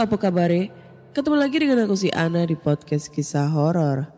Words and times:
apa 0.00 0.16
kabar 0.16 0.48
Ketemu 1.12 1.36
lagi 1.36 1.60
dengan 1.60 1.84
aku 1.84 1.92
si 1.92 2.08
Ana 2.08 2.48
di 2.48 2.56
podcast 2.56 3.12
kisah 3.12 3.52
horor. 3.52 4.08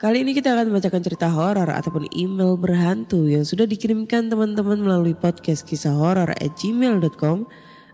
Kali 0.00 0.24
ini 0.24 0.32
kita 0.32 0.56
akan 0.56 0.72
membacakan 0.72 1.04
cerita 1.04 1.28
horor 1.28 1.68
ataupun 1.68 2.08
email 2.16 2.56
berhantu 2.56 3.28
yang 3.28 3.44
sudah 3.44 3.68
dikirimkan 3.68 4.32
teman-teman 4.32 4.80
melalui 4.80 5.12
podcast 5.12 5.68
kisah 5.68 5.92
horor 5.92 6.32
at 6.32 6.56
gmail.com 6.56 7.44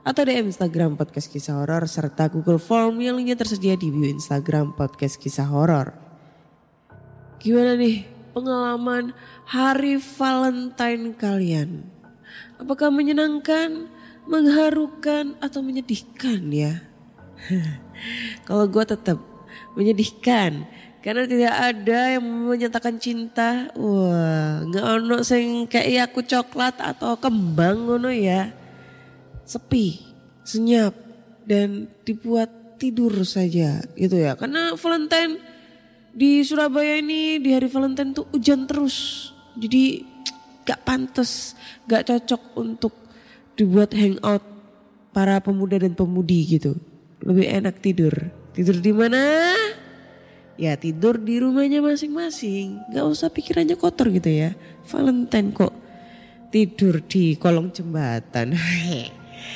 atau 0.06 0.22
DM 0.22 0.47
Instagram 0.47 0.94
podcast 0.94 1.27
kisah 1.27 1.58
horor 1.58 1.91
serta 1.91 2.30
Google 2.30 2.62
Form 2.62 3.03
yang 3.03 3.19
linknya 3.19 3.34
tersedia 3.34 3.75
di 3.75 3.91
bio 3.91 4.06
Instagram 4.06 4.78
podcast 4.78 5.19
kisah 5.19 5.50
horor. 5.50 5.91
Gimana 7.42 7.75
nih 7.75 8.06
pengalaman 8.30 9.10
hari 9.42 9.98
Valentine 9.98 11.19
kalian? 11.19 11.82
Apakah 12.62 12.94
menyenangkan, 12.94 13.91
mengharukan, 14.27 15.38
atau 15.38 15.62
menyedihkan 15.62 16.50
ya? 16.50 16.82
Kalau 18.46 18.66
gue 18.66 18.84
tetap 18.84 19.19
menyedihkan 19.78 20.66
karena 21.06 21.22
tidak 21.22 21.55
ada 21.55 22.19
yang 22.19 22.27
menyatakan 22.50 22.98
cinta. 22.98 23.70
Wah, 23.78 24.66
nggak 24.66 24.84
ono 24.98 25.22
sing 25.22 25.70
kayak 25.70 26.10
aku 26.10 26.27
coklat 26.27 26.82
atau 26.82 27.14
kembang 27.14 27.86
ngono 27.86 28.10
ya. 28.10 28.50
Sepi, 29.47 30.02
senyap 30.42 30.91
dan 31.47 31.86
dibuat 32.02 32.50
tidur 32.82 33.22
saja 33.22 33.86
gitu 33.94 34.19
ya. 34.19 34.34
Karena 34.34 34.74
Valentine 34.74 35.38
di 36.10 36.42
Surabaya 36.42 36.98
ini 36.98 37.38
di 37.38 37.54
hari 37.54 37.70
Valentine 37.70 38.10
tuh 38.10 38.27
hujan 38.34 38.66
terus. 38.66 39.30
Jadi 39.54 40.02
gak 40.66 40.82
pantas, 40.82 41.54
gak 41.86 42.10
cocok 42.10 42.42
untuk 42.58 43.05
dibuat 43.56 43.96
hangout 43.96 44.44
para 45.16 45.40
pemuda 45.40 45.80
dan 45.80 45.96
pemudi 45.96 46.44
gitu. 46.44 46.76
Lebih 47.24 47.48
enak 47.48 47.80
tidur. 47.80 48.12
Tidur 48.52 48.76
di 48.78 48.92
mana? 48.92 49.52
Ya 50.56 50.76
tidur 50.76 51.16
di 51.20 51.40
rumahnya 51.40 51.80
masing-masing. 51.80 52.92
Gak 52.92 53.04
usah 53.08 53.32
pikirannya 53.32 53.76
kotor 53.76 54.12
gitu 54.12 54.28
ya. 54.28 54.52
Valentine 54.88 55.52
kok 55.52 55.72
tidur 56.52 57.00
di 57.04 57.36
kolong 57.36 57.72
jembatan. 57.72 58.56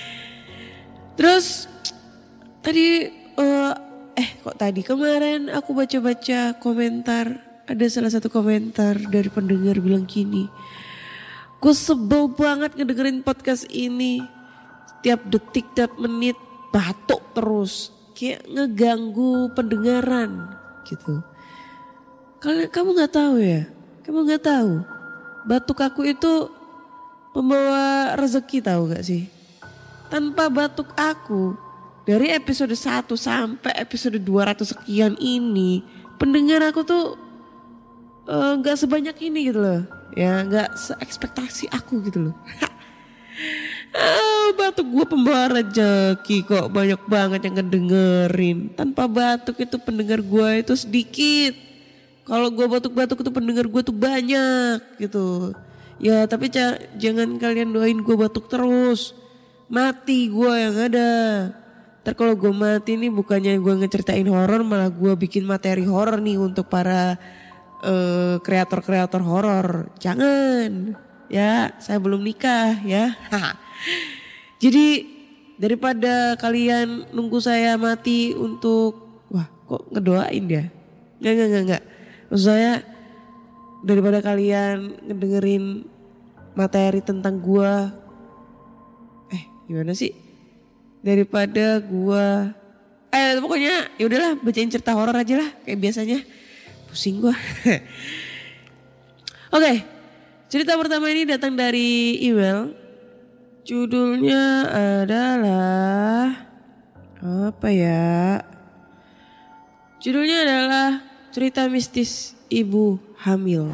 Terus 1.16 1.69
tadi 2.64 3.08
eh, 3.36 3.75
eh 4.16 4.30
kok 4.41 4.56
tadi 4.56 4.80
kemarin 4.84 5.48
aku 5.52 5.72
baca-baca 5.76 6.56
komentar 6.60 7.41
ada 7.70 7.86
salah 7.86 8.10
satu 8.10 8.28
komentar 8.28 8.98
dari 9.08 9.28
pendengar 9.32 9.80
bilang 9.80 10.04
gini. 10.04 10.48
Gue 11.60 11.76
sebel 11.76 12.32
banget 12.32 12.72
ngedengerin 12.72 13.21
podcast 13.21 13.69
ini. 13.69 14.25
Tiap 15.04 15.28
detik, 15.28 15.69
tiap 15.76 15.93
menit 16.00 16.37
batuk 16.72 17.21
terus. 17.37 17.93
Kayak 18.16 18.48
ngeganggu 18.48 19.53
pendengaran 19.53 20.56
gitu. 20.88 21.20
Kalian 22.41 22.72
kamu 22.72 22.97
nggak 22.97 23.12
tahu 23.12 23.34
ya? 23.44 23.69
Kamu 24.00 24.19
nggak 24.25 24.44
tahu? 24.44 24.72
Batuk 25.44 25.84
aku 25.84 26.09
itu 26.09 26.49
pembawa 27.37 28.16
rezeki 28.16 28.65
tahu 28.65 28.97
gak 28.97 29.04
sih? 29.04 29.28
Tanpa 30.09 30.49
batuk 30.49 30.97
aku 30.97 31.56
dari 32.09 32.32
episode 32.32 32.72
1 32.72 33.04
sampai 33.12 33.72
episode 33.76 34.16
200 34.16 34.65
sekian 34.65 35.12
ini 35.20 35.84
pendengar 36.16 36.65
aku 36.65 36.81
tuh 36.84 37.04
eh, 38.25 38.53
nggak 38.60 38.76
sebanyak 38.81 39.16
ini 39.20 39.53
gitu 39.53 39.60
loh 39.60 40.00
ya 40.15 40.43
nggak 40.44 40.76
seekspektasi 40.76 41.71
aku 41.71 42.03
gitu 42.06 42.31
loh. 42.31 42.37
Ah, 43.91 44.54
batuk 44.54 44.87
gue 44.87 45.03
pembawa 45.03 45.50
rezeki 45.50 46.47
kok. 46.47 46.71
Banyak 46.71 47.10
banget 47.10 47.41
yang 47.43 47.59
ngedengerin. 47.59 48.70
Tanpa 48.78 49.10
batuk 49.10 49.59
itu 49.59 49.82
pendengar 49.82 50.22
gue 50.22 50.62
itu 50.62 50.75
sedikit. 50.78 51.59
Kalau 52.22 52.54
gue 52.54 52.66
batuk-batuk 52.70 53.26
itu 53.26 53.31
pendengar 53.34 53.66
gue 53.66 53.82
tuh 53.82 53.97
banyak 53.97 54.78
gitu. 55.03 55.59
Ya 55.99 56.22
tapi 56.31 56.47
jangan 57.03 57.34
kalian 57.43 57.75
doain 57.75 57.99
gue 57.99 58.15
batuk 58.15 58.47
terus. 58.47 59.10
Mati 59.66 60.31
gue 60.31 60.53
yang 60.54 60.76
ada. 60.78 61.10
Ntar 62.06 62.15
kalau 62.15 62.38
gue 62.38 62.54
mati 62.54 62.94
nih 62.94 63.10
bukannya 63.10 63.59
gue 63.59 63.75
ngeceritain 63.84 64.25
horor 64.31 64.62
malah 64.62 64.88
gue 64.88 65.12
bikin 65.19 65.43
materi 65.43 65.82
horor 65.84 66.22
nih 66.22 66.38
untuk 66.38 66.70
para 66.70 67.19
eh, 67.84 68.36
kreator-kreator 68.41 69.22
horor. 69.24 69.68
Jangan. 70.00 70.96
Ya, 71.30 71.76
saya 71.78 72.02
belum 72.02 72.26
nikah 72.26 72.82
ya. 72.82 73.14
Jadi 74.62 75.06
daripada 75.60 76.34
kalian 76.40 77.12
nunggu 77.12 77.36
saya 77.36 77.76
mati 77.76 78.32
untuk 78.32 79.24
wah 79.28 79.46
kok 79.69 79.92
ngedoain 79.92 80.44
ya? 80.48 80.64
Enggak 81.20 81.32
enggak 81.32 81.46
enggak 81.46 81.62
enggak. 81.64 81.82
Maksud 82.32 82.46
saya 82.48 82.72
daripada 83.84 84.19
kalian 84.24 84.96
ngedengerin 85.04 85.84
materi 86.56 87.00
tentang 87.04 87.40
gua 87.40 87.92
eh 89.28 89.44
gimana 89.69 89.92
sih? 89.92 90.16
Daripada 91.04 91.80
gua 91.84 92.56
eh 93.12 93.36
pokoknya 93.36 94.00
ya 94.00 94.04
udahlah 94.08 94.32
bacain 94.40 94.72
cerita 94.72 94.96
horor 94.96 95.14
aja 95.14 95.44
lah 95.44 95.50
kayak 95.62 95.78
biasanya. 95.78 96.19
Pusing 96.90 97.22
gua. 97.22 97.30
Oke, 99.54 99.74
cerita 100.50 100.74
pertama 100.74 101.06
ini 101.14 101.22
datang 101.22 101.54
dari 101.54 102.18
email. 102.18 102.74
Judulnya 103.62 104.66
adalah 104.98 106.50
apa 107.22 107.68
ya? 107.70 108.42
Judulnya 110.02 110.42
adalah 110.42 110.88
cerita 111.30 111.70
mistis 111.70 112.34
ibu 112.50 112.98
hamil. 113.22 113.70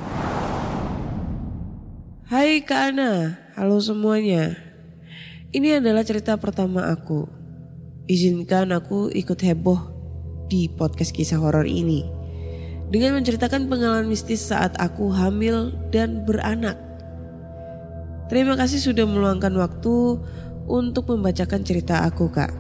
Hai 2.28 2.60
Kak 2.69 2.93
Ana, 2.93 3.41
halo 3.56 3.81
semuanya. 3.81 4.60
Ini 5.56 5.81
adalah 5.81 6.04
cerita 6.04 6.37
pertama 6.37 6.93
aku. 6.93 7.25
Izinkan 8.04 8.77
aku 8.77 9.09
ikut 9.09 9.41
heboh 9.41 9.81
di 10.53 10.69
podcast 10.69 11.16
kisah 11.16 11.41
horor 11.41 11.65
ini 11.65 12.16
dengan 12.86 13.18
menceritakan 13.18 13.66
pengalaman 13.66 14.06
mistis 14.06 14.47
saat 14.47 14.78
aku 14.78 15.10
hamil 15.10 15.74
dan 15.91 16.22
beranak. 16.22 16.78
Terima 18.27 18.54
kasih 18.59 18.83
sudah 18.83 19.06
meluangkan 19.06 19.54
waktu 19.54 20.18
untuk 20.66 21.10
membacakan 21.10 21.62
cerita 21.62 22.03
aku, 22.06 22.27
Kak. 22.30 22.50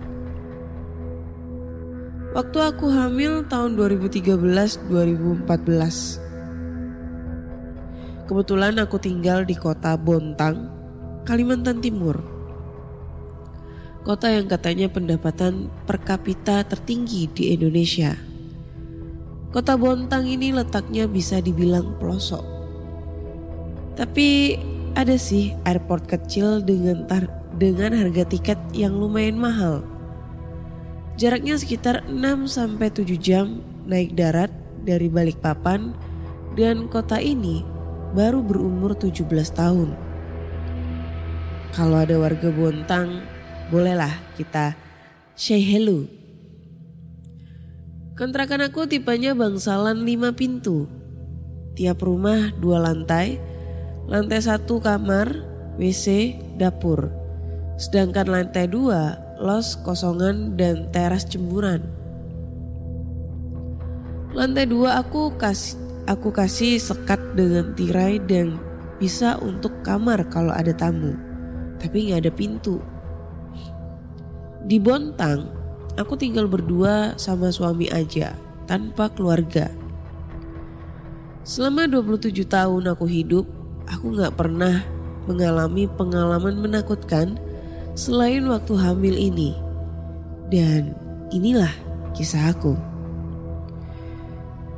Waktu 2.36 2.58
aku 2.60 2.86
hamil 2.92 3.48
tahun 3.48 3.74
2013-2014. 3.80 5.48
Kebetulan 8.26 8.74
aku 8.82 8.98
tinggal 8.98 9.46
di 9.46 9.54
kota 9.54 9.96
Bontang, 9.96 10.68
Kalimantan 11.24 11.78
Timur. 11.78 12.20
Kota 14.04 14.30
yang 14.30 14.46
katanya 14.46 14.86
pendapatan 14.86 15.70
per 15.82 15.98
kapita 16.02 16.62
tertinggi 16.62 17.26
di 17.30 17.56
Indonesia. 17.56 18.35
Kota 19.56 19.72
Bontang 19.72 20.28
ini 20.28 20.52
letaknya 20.52 21.08
bisa 21.08 21.40
dibilang 21.40 21.96
pelosok. 21.96 22.44
Tapi 23.96 24.60
ada 24.92 25.16
sih 25.16 25.56
airport 25.64 26.04
kecil 26.04 26.60
dengan 26.60 27.08
tar- 27.08 27.32
dengan 27.56 27.96
harga 27.96 28.28
tiket 28.28 28.60
yang 28.76 29.00
lumayan 29.00 29.40
mahal. 29.40 29.80
Jaraknya 31.16 31.56
sekitar 31.56 32.04
6 32.04 32.44
sampai 32.44 32.92
7 32.92 33.16
jam 33.16 33.64
naik 33.88 34.12
darat 34.12 34.52
dari 34.84 35.08
Balikpapan 35.08 35.96
dan 36.52 36.92
kota 36.92 37.16
ini 37.16 37.64
baru 38.12 38.44
berumur 38.44 38.92
17 38.92 39.24
tahun. 39.56 39.96
Kalau 41.72 41.96
ada 41.96 42.20
warga 42.20 42.52
Bontang, 42.52 43.24
bolehlah 43.72 44.12
kita 44.36 44.76
say 45.32 45.64
hello. 45.64 46.25
Kontrakan 48.16 48.64
aku 48.64 48.88
tipenya 48.88 49.36
bangsalan 49.36 50.00
5 50.00 50.32
pintu. 50.32 50.88
Tiap 51.76 52.00
rumah 52.00 52.48
dua 52.56 52.80
lantai, 52.80 53.36
lantai 54.08 54.40
satu 54.40 54.80
kamar, 54.80 55.44
WC, 55.76 56.32
dapur. 56.56 57.12
Sedangkan 57.76 58.24
lantai 58.32 58.72
dua 58.72 59.20
los 59.36 59.76
kosongan 59.84 60.56
dan 60.56 60.88
teras 60.96 61.28
cemburan. 61.28 61.84
Lantai 64.32 64.64
dua 64.64 64.96
aku 65.04 65.36
kasih 65.36 65.76
aku 66.08 66.32
kasih 66.32 66.80
sekat 66.80 67.20
dengan 67.36 67.76
tirai 67.76 68.16
dan 68.24 68.56
bisa 68.96 69.36
untuk 69.44 69.84
kamar 69.84 70.24
kalau 70.32 70.56
ada 70.56 70.72
tamu. 70.72 71.12
Tapi 71.76 72.08
nggak 72.08 72.24
ada 72.24 72.32
pintu. 72.32 72.80
Di 74.64 74.80
Bontang, 74.80 75.55
aku 75.96 76.14
tinggal 76.16 76.46
berdua 76.46 77.16
sama 77.16 77.48
suami 77.52 77.88
aja, 77.88 78.36
tanpa 78.68 79.08
keluarga. 79.12 79.72
Selama 81.46 81.88
27 81.88 82.46
tahun 82.46 82.92
aku 82.92 83.06
hidup, 83.08 83.46
aku 83.88 84.18
nggak 84.18 84.34
pernah 84.36 84.82
mengalami 85.26 85.86
pengalaman 85.90 86.58
menakutkan 86.58 87.38
selain 87.96 88.46
waktu 88.46 88.74
hamil 88.76 89.16
ini. 89.16 89.56
Dan 90.52 90.94
inilah 91.34 91.72
kisah 92.14 92.54
aku. 92.54 92.74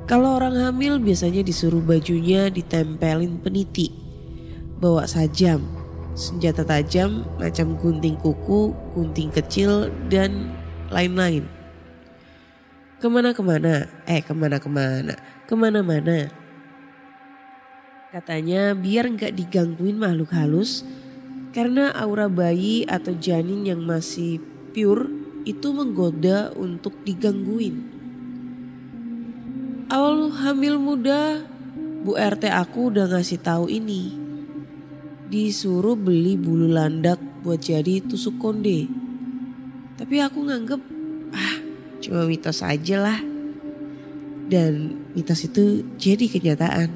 Kalau 0.08 0.40
orang 0.40 0.56
hamil 0.56 0.96
biasanya 0.96 1.44
disuruh 1.44 1.84
bajunya 1.84 2.48
ditempelin 2.48 3.36
peniti, 3.44 3.92
bawa 4.80 5.04
sajam, 5.04 5.60
senjata 6.16 6.64
tajam 6.64 7.28
macam 7.36 7.76
gunting 7.76 8.16
kuku, 8.16 8.72
gunting 8.96 9.28
kecil, 9.28 9.92
dan 10.08 10.48
lain-lain. 10.88 11.44
Ke 12.98 13.06
mana-kemana, 13.06 13.86
eh 14.10 14.20
ke 14.24 14.34
mana-kemana, 14.34 15.14
ke 15.46 15.54
mana-mana. 15.54 16.32
Katanya 18.08 18.72
biar 18.72 19.06
nggak 19.12 19.36
digangguin 19.36 20.00
makhluk 20.00 20.32
halus 20.32 20.82
karena 21.52 21.92
aura 21.92 22.26
bayi 22.26 22.88
atau 22.88 23.12
janin 23.14 23.68
yang 23.68 23.84
masih 23.84 24.40
pure 24.72 25.06
itu 25.44 25.68
menggoda 25.72 26.52
untuk 26.56 26.96
digangguin. 27.04 27.84
Awal 29.88 30.28
hamil 30.44 30.76
muda, 30.76 31.40
Bu 32.04 32.16
RT 32.16 32.52
aku 32.52 32.92
udah 32.92 33.08
ngasih 33.08 33.40
tahu 33.40 33.72
ini. 33.72 34.12
Disuruh 35.28 35.96
beli 35.96 36.36
bulu 36.36 36.68
landak 36.68 37.20
buat 37.40 37.60
jadi 37.60 38.04
tusuk 38.04 38.36
konde. 38.36 39.07
Tapi 39.98 40.22
aku 40.22 40.46
nganggep, 40.46 40.78
ah 41.34 41.56
cuma 41.98 42.22
mitos 42.22 42.62
aja 42.62 42.96
lah. 43.02 43.18
Dan 44.46 44.94
mitos 45.12 45.42
itu 45.42 45.82
jadi 45.98 46.30
kenyataan. 46.30 46.88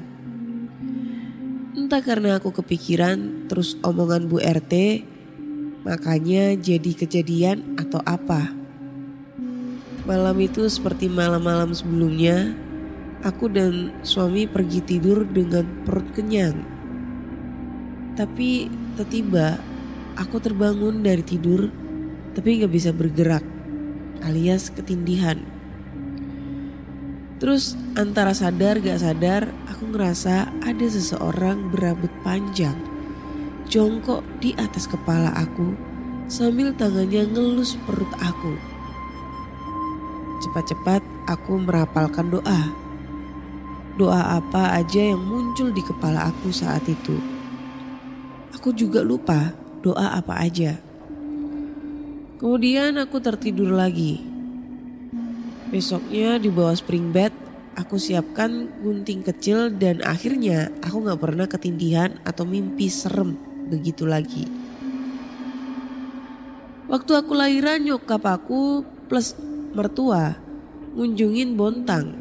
Entah 1.75 1.99
karena 1.99 2.39
aku 2.39 2.55
kepikiran 2.55 3.51
terus 3.51 3.75
omongan 3.83 4.31
Bu 4.31 4.39
RT, 4.39 5.03
makanya 5.83 6.55
jadi 6.55 6.91
kejadian 6.95 7.75
atau 7.75 7.99
apa. 8.07 8.55
Malam 10.07 10.39
itu 10.39 10.63
seperti 10.71 11.11
malam-malam 11.11 11.75
sebelumnya, 11.75 12.55
aku 13.19 13.51
dan 13.51 13.91
suami 14.01 14.47
pergi 14.47 14.79
tidur 14.79 15.27
dengan 15.27 15.67
perut 15.83 16.07
kenyang. 16.15 16.55
Tapi 18.15 18.71
tiba-tiba 18.95 19.59
aku 20.15 20.39
terbangun 20.39 21.03
dari 21.03 21.25
tidur 21.25 21.82
tapi 22.33 22.61
gak 22.61 22.73
bisa 22.73 22.89
bergerak 22.93 23.45
alias 24.25 24.69
ketindihan. 24.73 25.41
Terus 27.41 27.75
antara 27.97 28.31
sadar 28.31 28.79
gak 28.79 29.01
sadar 29.01 29.51
aku 29.69 29.93
ngerasa 29.93 30.49
ada 30.63 30.85
seseorang 30.87 31.69
berambut 31.73 32.09
panjang 32.23 32.93
jongkok 33.73 34.21
di 34.37 34.53
atas 34.53 34.85
kepala 34.85 35.33
aku 35.33 35.73
sambil 36.29 36.69
tangannya 36.77 37.25
ngelus 37.25 37.73
perut 37.89 38.09
aku. 38.21 38.53
Cepat-cepat 40.45 41.01
aku 41.25 41.57
merapalkan 41.57 42.29
doa. 42.29 42.61
Doa 43.97 44.37
apa 44.41 44.77
aja 44.77 45.13
yang 45.13 45.21
muncul 45.21 45.73
di 45.73 45.81
kepala 45.81 46.29
aku 46.29 46.49
saat 46.49 46.85
itu. 46.89 47.17
Aku 48.57 48.73
juga 48.77 49.01
lupa 49.01 49.53
doa 49.81 50.17
apa 50.17 50.37
aja. 50.41 50.77
Kemudian 52.43 52.99
aku 52.99 53.23
tertidur 53.23 53.71
lagi. 53.71 54.19
Besoknya 55.71 56.35
di 56.35 56.51
bawah 56.51 56.75
spring 56.75 57.15
bed, 57.15 57.31
aku 57.79 57.95
siapkan 57.95 58.67
gunting 58.83 59.23
kecil 59.23 59.71
dan 59.71 60.03
akhirnya 60.03 60.67
aku 60.83 61.07
gak 61.07 61.23
pernah 61.23 61.47
ketindihan 61.47 62.19
atau 62.27 62.43
mimpi 62.43 62.91
serem 62.91 63.39
begitu 63.71 64.03
lagi. 64.03 64.51
Waktu 66.91 67.11
aku 67.15 67.31
lahiran 67.31 67.79
nyokap 67.79 68.27
aku 68.27 68.83
plus 69.07 69.39
mertua 69.71 70.35
ngunjungin 70.99 71.55
Bontang. 71.55 72.11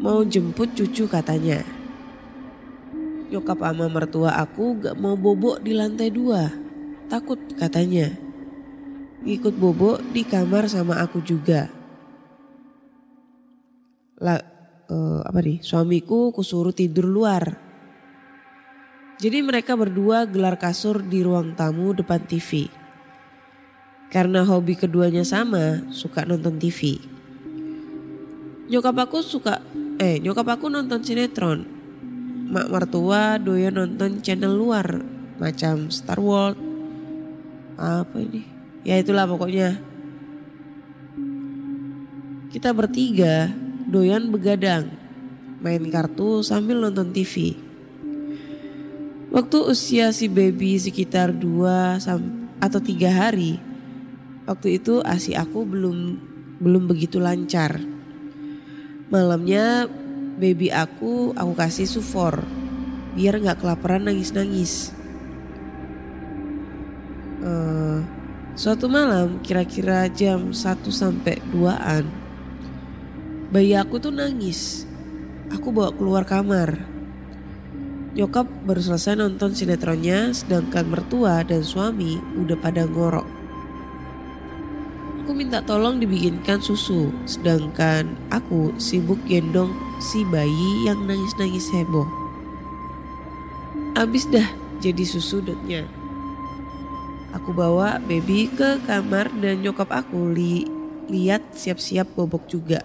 Mau 0.00 0.24
jemput 0.24 0.72
cucu 0.72 1.04
katanya. 1.04 1.60
Nyokap 3.28 3.60
ama 3.60 3.92
mertua 3.92 4.40
aku 4.40 4.80
gak 4.80 4.96
mau 4.96 5.20
bobok 5.20 5.60
di 5.60 5.76
lantai 5.76 6.08
dua. 6.08 6.48
Takut 7.12 7.36
katanya. 7.60 8.21
Ngikut 9.22 9.54
bobok 9.54 10.02
di 10.10 10.26
kamar 10.26 10.66
sama 10.66 10.98
aku 10.98 11.22
juga 11.22 11.82
lah 14.22 14.38
uh, 14.86 15.20
apa 15.26 15.42
nih 15.42 15.58
suamiku 15.58 16.30
kusuruh 16.30 16.70
tidur 16.70 17.10
luar. 17.10 17.58
Jadi 19.18 19.38
mereka 19.42 19.74
berdua 19.74 20.26
gelar 20.26 20.58
kasur 20.58 21.02
di 21.02 21.22
ruang 21.22 21.58
tamu 21.58 21.94
depan 21.94 22.22
TV. 22.22 22.70
Karena 24.10 24.44
hobi 24.44 24.76
keduanya 24.76 25.22
sama, 25.22 25.88
suka 25.94 26.26
nonton 26.26 26.58
TV. 26.58 26.98
Nyokap 28.66 29.08
aku 29.08 29.22
suka, 29.24 29.62
eh 29.96 30.18
nyokap 30.18 30.58
aku 30.58 30.66
nonton 30.68 31.00
sinetron. 31.00 31.64
Mak 32.52 32.68
mertua 32.68 33.40
doyan 33.40 33.78
nonton 33.78 34.20
channel 34.20 34.52
luar, 34.52 35.00
macam 35.40 35.88
Star 35.88 36.20
World. 36.20 36.58
Apa 37.78 38.16
ini? 38.20 38.51
Ya 38.82 38.98
itulah 38.98 39.30
pokoknya. 39.30 39.78
Kita 42.50 42.74
bertiga 42.74 43.48
doyan 43.88 44.28
begadang, 44.28 44.90
main 45.62 45.82
kartu 45.88 46.42
sambil 46.42 46.82
nonton 46.82 47.14
TV. 47.14 47.56
Waktu 49.32 49.58
usia 49.64 50.12
si 50.12 50.28
baby 50.28 50.76
sekitar 50.76 51.32
2 51.32 52.04
atau 52.60 52.80
3 52.84 53.08
hari, 53.08 53.56
waktu 54.44 54.76
itu 54.76 55.00
ASI 55.00 55.32
aku 55.32 55.64
belum 55.64 56.20
belum 56.60 56.84
begitu 56.84 57.16
lancar. 57.16 57.80
Malamnya 59.08 59.88
baby 60.36 60.68
aku 60.68 61.32
aku 61.32 61.52
kasih 61.56 61.88
sufor 61.88 62.44
biar 63.16 63.40
nggak 63.40 63.64
kelaparan 63.64 64.04
nangis-nangis. 64.04 64.92
Uh, 67.40 68.04
suatu 68.52 68.88
malam 68.88 69.40
kira-kira 69.40 70.08
jam 70.12 70.52
1 70.52 70.84
sampai 70.88 71.40
2-an 71.52 72.22
Bayi 73.52 73.76
aku 73.76 74.00
tuh 74.00 74.08
nangis. 74.08 74.88
Aku 75.52 75.76
bawa 75.76 75.92
keluar 75.92 76.24
kamar. 76.24 76.88
Nyokap 78.16 78.48
baru 78.64 78.80
selesai 78.80 79.12
nonton 79.12 79.52
sinetronnya 79.52 80.32
sedangkan 80.32 80.88
mertua 80.88 81.44
dan 81.44 81.60
suami 81.60 82.16
udah 82.40 82.56
pada 82.56 82.88
ngorok. 82.88 83.28
Aku 85.20 85.36
minta 85.36 85.60
tolong 85.60 86.00
dibikinkan 86.00 86.64
susu 86.64 87.12
sedangkan 87.28 88.16
aku 88.32 88.72
sibuk 88.80 89.20
gendong 89.28 89.76
si 90.00 90.24
bayi 90.32 90.88
yang 90.88 91.04
nangis-nangis 91.04 91.68
heboh. 91.76 92.08
Abis 94.00 94.32
dah 94.32 94.48
jadi 94.80 95.04
susu 95.04 95.44
dotnya. 95.44 95.84
Aku 97.32 97.56
bawa 97.56 97.96
baby 98.04 98.52
ke 98.52 98.76
kamar 98.84 99.32
dan 99.40 99.64
nyokap 99.64 99.88
aku 99.88 100.36
li 100.36 100.68
lihat 101.08 101.56
siap-siap 101.56 102.12
bobok 102.12 102.44
juga. 102.44 102.84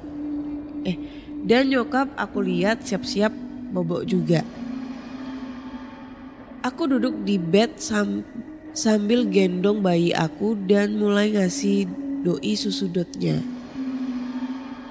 Eh, 0.87 0.95
dan 1.43 1.67
nyokap 1.67 2.07
aku 2.15 2.39
lihat 2.39 2.83
siap-siap 2.87 3.35
bobok 3.75 4.07
juga. 4.07 4.47
Aku 6.63 6.87
duduk 6.87 7.27
di 7.27 7.35
bed 7.35 7.79
sam 7.79 8.23
sambil 8.71 9.27
gendong 9.27 9.83
bayi 9.83 10.15
aku 10.15 10.55
dan 10.67 10.95
mulai 10.95 11.35
ngasih 11.35 11.87
doi 12.23 12.55
susu 12.55 12.87
dotnya. 12.87 13.43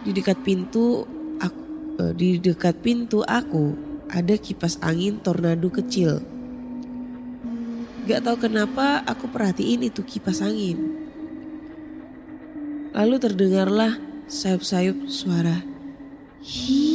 Di 0.04 0.12
dekat 0.12 0.44
pintu 0.44 1.08
aku, 1.40 1.62
eh, 2.04 2.12
di 2.12 2.28
dekat 2.38 2.76
pintu 2.84 3.24
aku 3.24 3.72
ada 4.12 4.36
kipas 4.36 4.78
angin 4.84 5.18
tornado 5.18 5.72
kecil. 5.72 6.35
Gak 8.06 8.22
tahu 8.22 8.46
kenapa 8.46 9.02
aku 9.02 9.26
perhatiin 9.26 9.90
itu 9.90 10.06
kipas 10.06 10.38
angin. 10.38 10.78
Lalu 12.94 13.18
terdengarlah 13.18 13.98
sayup-sayup 14.30 15.10
suara. 15.10 15.66
Hi. 16.46 16.86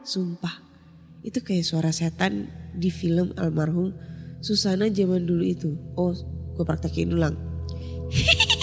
Sumpah, 0.00 0.64
itu 1.20 1.44
kayak 1.44 1.68
suara 1.68 1.92
setan 1.92 2.48
di 2.72 2.88
film 2.88 3.36
almarhum 3.36 3.92
Susana 4.40 4.88
zaman 4.92 5.24
dulu 5.24 5.44
itu. 5.44 5.76
Oh, 5.96 6.12
gue 6.56 6.64
praktekin 6.64 7.12
ulang. 7.12 7.36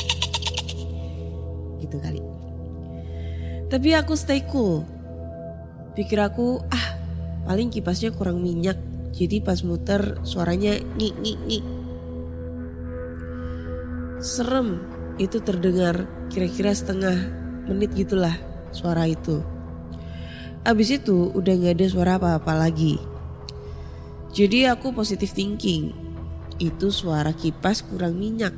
gitu 1.82 1.98
kali. 1.98 2.22
Tapi 3.70 3.90
aku 3.98 4.14
stay 4.14 4.46
cool. 4.50 4.86
Pikir 5.98 6.22
aku, 6.22 6.62
ah 6.70 6.88
paling 7.50 7.74
kipasnya 7.74 8.14
kurang 8.14 8.46
minyak. 8.46 8.78
Jadi 9.12 9.44
pas 9.44 9.60
muter 9.68 10.24
suaranya 10.24 10.80
ngik 10.98 11.16
ngik 11.20 11.40
ngik. 11.48 11.66
Serem 14.22 14.80
itu 15.20 15.44
terdengar 15.44 16.08
kira-kira 16.32 16.72
setengah 16.72 17.18
menit 17.68 17.92
gitulah 17.94 18.34
suara 18.72 19.06
itu. 19.06 19.44
Abis 20.62 21.02
itu 21.02 21.34
udah 21.34 21.54
gak 21.58 21.76
ada 21.82 21.88
suara 21.90 22.12
apa-apa 22.22 22.54
lagi. 22.54 22.96
Jadi 24.32 24.70
aku 24.70 24.96
positive 24.96 25.34
thinking. 25.34 25.92
Itu 26.62 26.94
suara 26.94 27.34
kipas 27.34 27.82
kurang 27.84 28.22
minyak. 28.22 28.54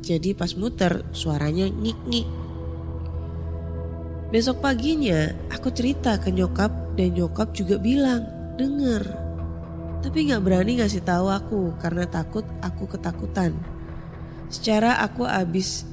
Jadi 0.00 0.32
pas 0.32 0.54
muter 0.54 1.04
suaranya 1.10 1.66
ngik-ngik. 1.66 2.28
Besok 4.30 4.62
paginya 4.62 5.34
aku 5.50 5.74
cerita 5.74 6.16
ke 6.22 6.30
nyokap 6.30 6.94
dan 6.94 7.12
nyokap 7.12 7.50
juga 7.52 7.76
bilang 7.82 8.22
denger. 8.54 9.27
Tapi 9.98 10.30
gak 10.30 10.42
berani 10.46 10.78
ngasih 10.78 11.02
tahu 11.02 11.26
aku 11.26 11.74
karena 11.82 12.06
takut 12.06 12.46
aku 12.62 12.86
ketakutan. 12.86 13.54
Secara 14.48 15.02
aku 15.02 15.26
abis 15.26 15.84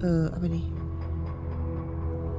eh, 0.00 0.28
apa 0.32 0.46
nih? 0.48 0.66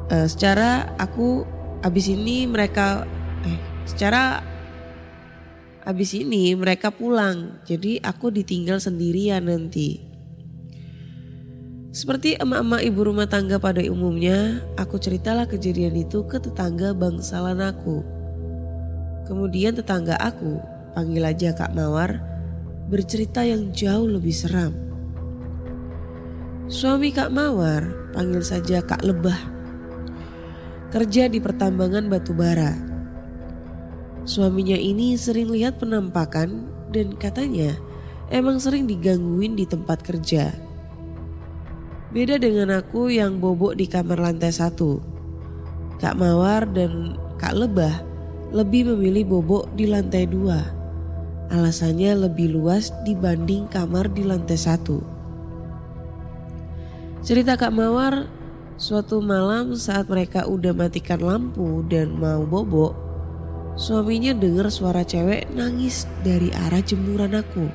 Eh, 0.07 0.27
secara 0.27 0.97
aku 0.97 1.45
abis 1.85 2.09
ini 2.09 2.49
mereka 2.49 3.05
eh 3.45 3.59
secara 3.85 4.41
abis 5.87 6.17
ini 6.19 6.51
mereka 6.57 6.91
pulang 6.91 7.63
jadi 7.63 8.01
aku 8.01 8.33
ditinggal 8.33 8.81
sendirian 8.81 9.45
nanti. 9.45 10.07
Seperti 11.97 12.37
emak-emak 12.37 12.85
ibu 12.85 13.09
rumah 13.09 13.25
tangga 13.25 13.57
pada 13.57 13.81
umumnya, 13.89 14.61
aku 14.77 15.01
ceritalah 15.01 15.49
kejadian 15.49 15.97
itu 15.97 16.29
ke 16.29 16.37
tetangga 16.37 16.93
bangsalan 16.93 17.57
aku. 17.57 18.05
Kemudian 19.25 19.73
tetangga 19.73 20.13
aku, 20.21 20.61
panggil 20.97 21.29
aja 21.29 21.53
Kak 21.53 21.77
Mawar, 21.77 22.17
bercerita 22.89 23.45
yang 23.45 23.69
jauh 23.69 24.09
lebih 24.09 24.33
seram. 24.33 24.73
Suami 26.65 27.13
Kak 27.13 27.29
Mawar, 27.29 28.09
panggil 28.17 28.41
saja 28.41 28.81
Kak 28.81 29.05
Lebah, 29.05 29.37
kerja 30.89 31.29
di 31.29 31.37
pertambangan 31.37 32.09
batu 32.09 32.33
bara. 32.33 32.73
Suaminya 34.25 34.73
ini 34.73 35.13
sering 35.13 35.53
lihat 35.53 35.77
penampakan 35.77 36.65
dan 36.89 37.13
katanya 37.13 37.77
emang 38.33 38.57
sering 38.57 38.89
digangguin 38.89 39.53
di 39.53 39.69
tempat 39.69 40.01
kerja. 40.01 40.49
Beda 42.09 42.41
dengan 42.41 42.73
aku 42.73 43.13
yang 43.13 43.37
bobok 43.37 43.77
di 43.77 43.85
kamar 43.85 44.17
lantai 44.17 44.49
satu. 44.49 44.97
Kak 46.01 46.17
Mawar 46.17 46.65
dan 46.73 47.21
Kak 47.37 47.53
Lebah 47.53 48.01
lebih 48.49 48.97
memilih 48.97 49.37
bobok 49.37 49.69
di 49.77 49.85
lantai 49.85 50.25
dua. 50.25 50.76
Alasannya 51.47 52.27
lebih 52.27 52.51
luas 52.51 52.91
dibanding 53.07 53.71
kamar 53.71 54.11
di 54.11 54.27
lantai 54.27 54.59
satu. 54.59 54.99
Cerita 57.23 57.55
Kak 57.55 57.71
Mawar, 57.71 58.27
suatu 58.75 59.23
malam 59.23 59.75
saat 59.75 60.11
mereka 60.11 60.47
udah 60.47 60.75
matikan 60.75 61.23
lampu 61.23 61.83
dan 61.87 62.15
mau 62.19 62.43
bobok, 62.43 62.95
suaminya 63.79 64.35
dengar 64.35 64.67
suara 64.67 65.07
cewek 65.07 65.47
nangis 65.55 66.03
dari 66.23 66.51
arah 66.51 66.83
jemuran 66.83 67.35
aku. 67.35 67.67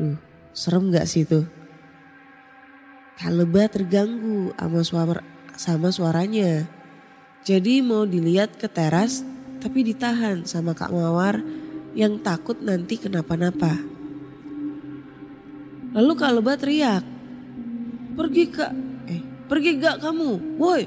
Duh, 0.00 0.16
serem 0.56 0.88
gak 0.88 1.04
sih 1.04 1.28
itu? 1.28 1.44
Kaleba 3.20 3.68
terganggu 3.68 4.56
sama 4.56 4.80
suara 4.80 5.22
sama 5.60 5.88
suaranya. 5.92 6.64
Jadi 7.44 7.84
mau 7.84 8.08
dilihat 8.08 8.56
ke 8.56 8.66
teras 8.66 9.20
tapi 9.60 9.86
ditahan 9.86 10.42
sama 10.42 10.74
Kak 10.74 10.90
Mawar 10.90 11.38
yang 11.92 12.20
takut 12.20 12.56
nanti 12.60 12.96
kenapa-napa. 12.96 13.76
Lalu 15.92 16.12
Kak 16.16 16.32
Leba 16.32 16.56
teriak, 16.56 17.04
pergi 18.16 18.44
kak, 18.48 18.72
eh 19.12 19.20
pergi 19.44 19.70
gak 19.76 20.00
kamu, 20.00 20.56
woi. 20.56 20.84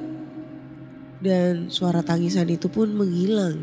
Dan 1.22 1.70
suara 1.70 2.02
tangisan 2.02 2.50
itu 2.50 2.66
pun 2.70 2.90
menghilang. 2.90 3.62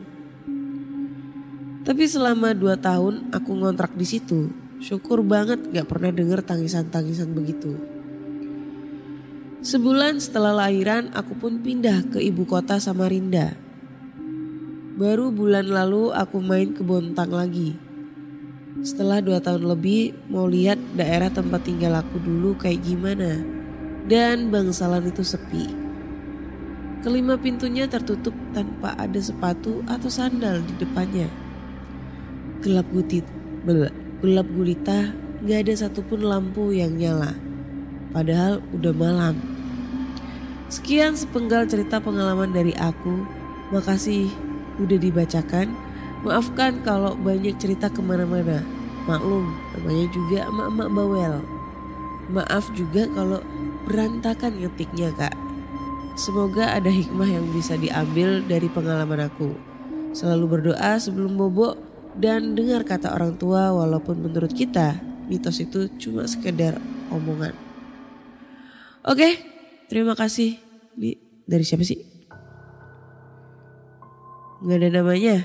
Tapi 1.83 2.07
selama 2.07 2.55
dua 2.55 2.79
tahun 2.79 3.35
aku 3.35 3.51
ngontrak 3.59 3.99
di 3.99 4.07
situ, 4.07 4.55
syukur 4.79 5.27
banget 5.27 5.67
gak 5.75 5.91
pernah 5.91 6.15
denger 6.15 6.47
tangisan-tangisan 6.47 7.35
begitu. 7.35 7.75
Sebulan 9.63 10.23
setelah 10.23 10.67
lahiran 10.67 11.11
aku 11.15 11.39
pun 11.39 11.59
pindah 11.59 12.07
ke 12.07 12.19
ibu 12.23 12.47
kota 12.47 12.79
Samarinda. 12.79 13.55
Baru 14.93 15.33
bulan 15.33 15.73
lalu 15.73 16.13
aku 16.13 16.45
main 16.45 16.77
ke 16.77 16.85
Bontang 16.85 17.33
lagi. 17.33 17.73
Setelah 18.85 19.25
dua 19.25 19.41
tahun 19.41 19.65
lebih 19.65 20.13
mau 20.29 20.45
lihat 20.45 20.77
daerah 20.93 21.33
tempat 21.33 21.65
tinggal 21.65 21.97
aku 21.97 22.21
dulu 22.21 22.53
kayak 22.61 22.85
gimana. 22.85 23.41
Dan 24.05 24.53
bangsalan 24.53 25.09
itu 25.09 25.25
sepi. 25.25 25.65
Kelima 27.01 27.41
pintunya 27.41 27.89
tertutup 27.89 28.37
tanpa 28.53 28.93
ada 29.01 29.17
sepatu 29.17 29.81
atau 29.89 30.13
sandal 30.13 30.61
di 30.61 30.75
depannya. 30.77 31.33
Gelap 32.61 32.85
gutit, 32.93 33.25
gelap 34.21 34.49
gulita, 34.53 35.09
gak 35.41 35.59
ada 35.67 35.75
satupun 35.89 36.21
lampu 36.21 36.69
yang 36.69 37.01
nyala. 37.01 37.33
Padahal 38.13 38.61
udah 38.77 38.93
malam. 38.93 39.41
Sekian 40.69 41.17
sepenggal 41.17 41.65
cerita 41.65 41.97
pengalaman 41.97 42.53
dari 42.53 42.77
aku. 42.77 43.25
Makasih 43.73 44.52
udah 44.79 44.99
dibacakan. 45.01 45.75
Maafkan 46.23 46.87
kalau 46.87 47.19
banyak 47.19 47.59
cerita 47.59 47.91
ke 47.91 47.99
mana-mana. 47.99 48.63
Maklum, 49.11 49.51
namanya 49.75 50.07
juga 50.15 50.47
emak-emak 50.47 50.89
bawel. 50.95 51.35
Maaf 52.31 52.71
juga 52.79 53.11
kalau 53.11 53.43
berantakan 53.91 54.63
ngetiknya 54.63 55.11
kak. 55.19 55.35
Semoga 56.15 56.79
ada 56.79 56.93
hikmah 56.93 57.27
yang 57.27 57.51
bisa 57.51 57.75
diambil 57.75 58.45
dari 58.47 58.71
pengalaman 58.71 59.27
aku. 59.27 59.59
Selalu 60.15 60.45
berdoa 60.47 61.01
sebelum 61.01 61.35
bobok 61.35 61.81
dan 62.15 62.53
dengar 62.53 62.85
kata 62.85 63.11
orang 63.11 63.41
tua 63.41 63.73
walaupun 63.73 64.21
menurut 64.21 64.53
kita 64.53 65.01
mitos 65.27 65.59
itu 65.65 65.89
cuma 65.97 66.29
sekedar 66.29 66.77
omongan. 67.09 67.57
Oke, 69.03 69.41
terima 69.89 70.13
kasih. 70.13 70.61
Ini 70.95 71.17
dari 71.49 71.65
siapa 71.65 71.83
sih? 71.83 72.12
Gak 74.63 74.79
ada 74.79 74.89
namanya. 75.03 75.43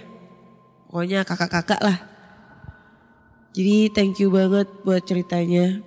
Pokoknya 0.87 1.25
kakak-kakak 1.25 1.81
lah. 1.81 1.97
Jadi 3.57 3.89
thank 3.89 4.21
you 4.21 4.29
banget 4.29 4.69
buat 4.85 5.01
ceritanya. 5.01 5.81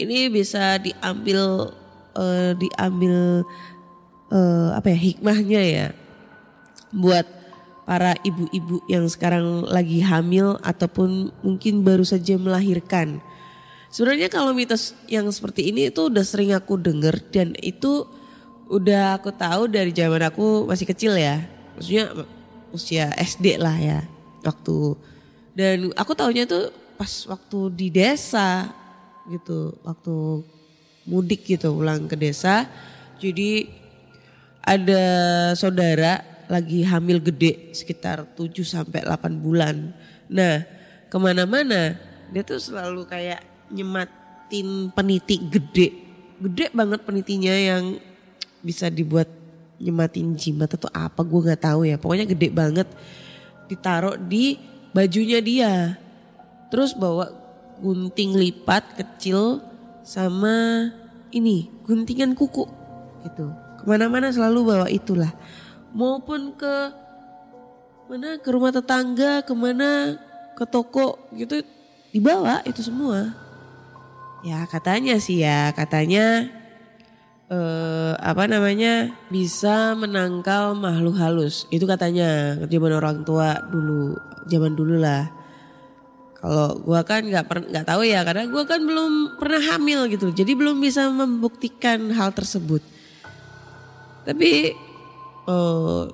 Ini 0.00 0.32
bisa 0.32 0.80
diambil 0.80 1.68
uh, 2.16 2.56
diambil 2.56 3.44
uh, 4.32 4.72
apa 4.72 4.88
ya 4.96 4.98
hikmahnya 4.98 5.60
ya 5.60 5.86
buat 6.96 7.28
para 7.84 8.16
ibu-ibu 8.24 8.80
yang 8.88 9.04
sekarang 9.04 9.68
lagi 9.68 10.00
hamil 10.00 10.56
ataupun 10.64 11.28
mungkin 11.44 11.84
baru 11.84 12.08
saja 12.08 12.40
melahirkan. 12.40 13.20
Sebenarnya 13.92 14.32
kalau 14.32 14.56
mitos 14.56 14.96
yang 15.12 15.28
seperti 15.28 15.68
ini 15.68 15.92
itu 15.92 16.08
udah 16.08 16.24
sering 16.24 16.56
aku 16.56 16.80
denger 16.80 17.20
dan 17.28 17.52
itu 17.60 18.08
udah 18.72 19.20
aku 19.20 19.28
tahu 19.36 19.68
dari 19.68 19.92
zaman 19.92 20.32
aku 20.32 20.64
masih 20.64 20.88
kecil 20.88 21.12
ya. 21.12 21.44
Maksudnya 21.76 22.24
usia 22.72 23.12
SD 23.14 23.60
lah 23.60 23.76
ya 23.76 24.00
waktu. 24.42 24.96
Dan 25.52 25.92
aku 25.94 26.16
tahunya 26.16 26.48
tuh 26.48 26.72
pas 26.96 27.12
waktu 27.28 27.58
di 27.76 27.88
desa 27.92 28.72
gitu 29.28 29.76
waktu 29.84 30.42
mudik 31.06 31.44
gitu 31.46 31.76
pulang 31.76 32.08
ke 32.08 32.16
desa. 32.16 32.66
Jadi 33.20 33.68
ada 34.62 35.04
saudara 35.54 36.24
lagi 36.50 36.82
hamil 36.82 37.22
gede 37.22 37.72
sekitar 37.74 38.26
7 38.34 38.64
sampai 38.66 39.04
8 39.06 39.44
bulan. 39.44 39.94
Nah 40.26 40.64
ke 41.06 41.16
mana-mana 41.20 41.96
dia 42.32 42.42
tuh 42.42 42.58
selalu 42.58 43.04
kayak 43.04 43.44
nyematin 43.68 44.90
peniti 44.96 45.36
gede. 45.48 45.88
Gede 46.42 46.72
banget 46.74 47.04
penitinya 47.06 47.54
yang 47.54 48.00
bisa 48.62 48.90
dibuat 48.90 49.41
nyematin 49.82 50.38
jimat 50.38 50.70
atau 50.70 50.86
apa 50.94 51.26
gue 51.26 51.40
nggak 51.42 51.62
tahu 51.66 51.82
ya. 51.90 51.98
Pokoknya 51.98 52.30
gede 52.30 52.48
banget 52.54 52.88
ditaruh 53.66 54.14
di 54.14 54.56
bajunya 54.94 55.42
dia. 55.42 55.98
Terus 56.70 56.94
bawa 56.94 57.28
gunting 57.82 58.38
lipat 58.38 58.94
kecil 58.94 59.58
sama 60.06 60.88
ini 61.34 61.66
guntingan 61.82 62.38
kuku 62.38 62.64
gitu. 63.26 63.50
Ke 63.80 63.84
mana-mana 63.84 64.30
selalu 64.30 64.58
bawa 64.62 64.86
itulah. 64.86 65.34
Maupun 65.92 66.54
ke 66.54 66.74
mana 68.06 68.38
ke 68.38 68.48
rumah 68.48 68.70
tetangga, 68.70 69.42
ke 69.42 69.52
mana 69.52 70.16
ke 70.54 70.64
toko 70.68 71.18
gitu 71.34 71.64
dibawa 72.14 72.62
itu 72.62 72.84
semua. 72.84 73.34
Ya 74.46 74.62
katanya 74.68 75.16
sih 75.18 75.42
ya 75.42 75.70
katanya 75.74 76.50
eh, 77.50 78.12
apa 78.18 78.44
namanya 78.46 79.10
bisa 79.32 79.96
menangkal 79.98 80.76
makhluk 80.78 81.16
halus. 81.18 81.66
Itu 81.72 81.88
katanya 81.88 82.60
zaman 82.68 82.92
orang 82.92 83.18
tua 83.26 83.58
dulu 83.66 84.18
zaman 84.46 84.76
dulu 84.76 85.00
lah. 85.00 85.30
Kalau 86.42 86.74
gua 86.82 87.06
kan 87.06 87.22
nggak 87.22 87.46
per- 87.46 87.68
nggak 87.70 87.86
tahu 87.86 88.02
ya 88.02 88.26
karena 88.26 88.50
gua 88.50 88.66
kan 88.66 88.82
belum 88.82 89.38
pernah 89.38 89.62
hamil 89.74 90.10
gitu. 90.10 90.34
Jadi 90.34 90.52
belum 90.58 90.78
bisa 90.82 91.06
membuktikan 91.10 92.10
hal 92.14 92.34
tersebut. 92.34 92.82
Tapi 94.22 94.74
eh, 95.48 96.04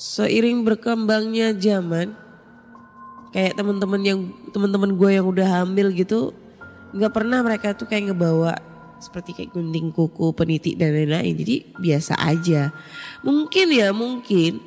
seiring 0.00 0.64
berkembangnya 0.64 1.52
zaman 1.52 2.16
kayak 3.30 3.54
teman-teman 3.54 4.00
yang 4.02 4.20
teman-teman 4.50 4.90
gue 4.96 5.10
yang 5.12 5.26
udah 5.26 5.62
hamil 5.62 5.92
gitu 5.94 6.34
nggak 6.90 7.12
pernah 7.14 7.44
mereka 7.46 7.76
tuh 7.76 7.86
kayak 7.86 8.10
ngebawa 8.10 8.58
seperti 9.00 9.32
kayak 9.32 9.56
gunting 9.56 9.90
kuku, 9.90 10.30
peniti 10.36 10.76
dan 10.76 10.92
lain-lain. 10.92 11.34
Jadi 11.34 11.56
biasa 11.80 12.20
aja. 12.20 12.70
Mungkin 13.24 13.66
ya 13.72 13.90
mungkin 13.96 14.60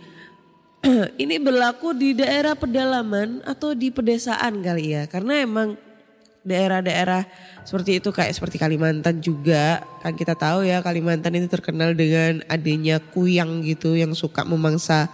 ini 1.21 1.35
berlaku 1.39 1.95
di 1.95 2.17
daerah 2.17 2.57
pedalaman 2.57 3.45
atau 3.45 3.77
di 3.77 3.93
pedesaan 3.93 4.59
kali 4.59 4.97
ya. 4.97 5.05
Karena 5.07 5.39
emang 5.39 5.77
daerah-daerah 6.43 7.23
seperti 7.63 8.03
itu 8.03 8.11
kayak 8.11 8.35
seperti 8.35 8.59
Kalimantan 8.59 9.23
juga 9.23 9.79
kan 10.03 10.11
kita 10.11 10.35
tahu 10.35 10.67
ya 10.67 10.83
Kalimantan 10.83 11.39
itu 11.39 11.47
terkenal 11.47 11.95
dengan 11.95 12.43
adanya 12.51 12.99
kuyang 12.99 13.63
gitu 13.63 13.95
yang 13.95 14.11
suka 14.11 14.43
memangsa 14.43 15.07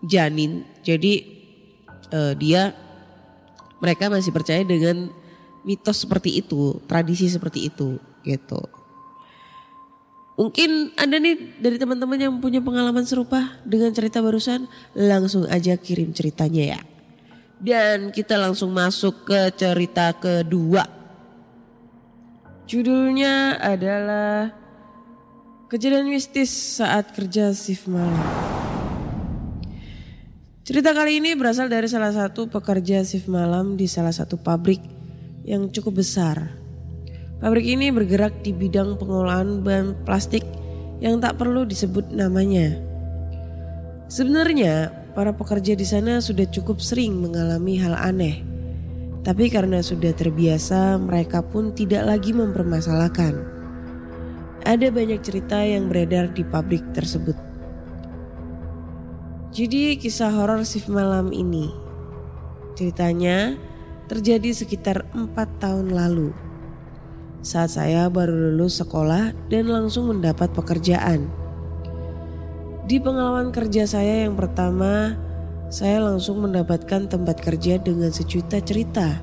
janin. 0.00 0.64
Jadi 0.80 1.26
eh, 2.08 2.32
dia 2.40 2.72
mereka 3.78 4.08
masih 4.08 4.32
percaya 4.32 4.64
dengan 4.64 5.12
mitos 5.68 6.00
seperti 6.00 6.40
itu, 6.40 6.80
tradisi 6.88 7.28
seperti 7.28 7.68
itu 7.68 8.00
gitu. 8.28 8.60
Mungkin 10.36 10.94
Anda 10.94 11.16
nih 11.18 11.58
dari 11.58 11.80
teman-teman 11.80 12.20
yang 12.20 12.34
punya 12.38 12.60
pengalaman 12.60 13.02
serupa 13.08 13.58
dengan 13.64 13.90
cerita 13.90 14.20
barusan, 14.20 14.68
langsung 14.94 15.48
aja 15.48 15.74
kirim 15.74 16.12
ceritanya 16.12 16.78
ya. 16.78 16.80
Dan 17.58 18.12
kita 18.14 18.38
langsung 18.38 18.70
masuk 18.70 19.26
ke 19.26 19.50
cerita 19.56 20.14
kedua. 20.14 20.86
Judulnya 22.68 23.58
adalah 23.58 24.52
Kejadian 25.68 26.08
mistis 26.08 26.48
saat 26.80 27.12
kerja 27.12 27.52
shift 27.52 27.92
malam. 27.92 28.16
Cerita 30.64 30.96
kali 30.96 31.20
ini 31.20 31.36
berasal 31.36 31.68
dari 31.68 31.84
salah 31.84 32.08
satu 32.08 32.48
pekerja 32.48 33.04
shift 33.04 33.28
malam 33.28 33.76
di 33.76 33.84
salah 33.84 34.08
satu 34.08 34.40
pabrik 34.40 34.80
yang 35.44 35.68
cukup 35.68 36.00
besar. 36.00 36.56
Pabrik 37.38 37.70
ini 37.70 37.94
bergerak 37.94 38.42
di 38.42 38.50
bidang 38.50 38.98
pengolahan 38.98 39.62
bahan 39.62 39.94
plastik 40.02 40.42
yang 40.98 41.22
tak 41.22 41.38
perlu 41.38 41.62
disebut 41.62 42.10
namanya. 42.10 42.74
Sebenarnya 44.10 44.90
para 45.14 45.30
pekerja 45.30 45.78
di 45.78 45.86
sana 45.86 46.18
sudah 46.18 46.50
cukup 46.50 46.82
sering 46.82 47.14
mengalami 47.14 47.78
hal 47.78 47.94
aneh. 47.94 48.42
Tapi 49.22 49.46
karena 49.52 49.78
sudah 49.84 50.10
terbiasa 50.14 50.98
mereka 50.98 51.44
pun 51.44 51.70
tidak 51.76 52.10
lagi 52.10 52.34
mempermasalahkan. 52.34 53.38
Ada 54.66 54.90
banyak 54.90 55.22
cerita 55.22 55.62
yang 55.62 55.86
beredar 55.86 56.34
di 56.34 56.42
pabrik 56.42 56.82
tersebut. 56.90 57.38
Jadi 59.54 59.94
kisah 59.94 60.34
horor 60.34 60.66
shift 60.66 60.90
malam 60.90 61.30
ini 61.30 61.70
ceritanya 62.78 63.58
terjadi 64.06 64.54
sekitar 64.54 65.06
empat 65.14 65.50
tahun 65.58 65.90
lalu. 65.90 66.47
Saat 67.38 67.78
saya 67.78 68.10
baru 68.10 68.50
lulus 68.50 68.82
sekolah 68.82 69.30
dan 69.46 69.70
langsung 69.70 70.10
mendapat 70.10 70.50
pekerjaan. 70.50 71.30
Di 72.88 72.98
pengalaman 72.98 73.54
kerja 73.54 73.86
saya 73.86 74.26
yang 74.26 74.34
pertama, 74.34 75.14
saya 75.68 76.00
langsung 76.02 76.42
mendapatkan 76.42 77.06
tempat 77.06 77.38
kerja 77.38 77.78
dengan 77.78 78.10
sejuta 78.10 78.58
cerita 78.58 79.20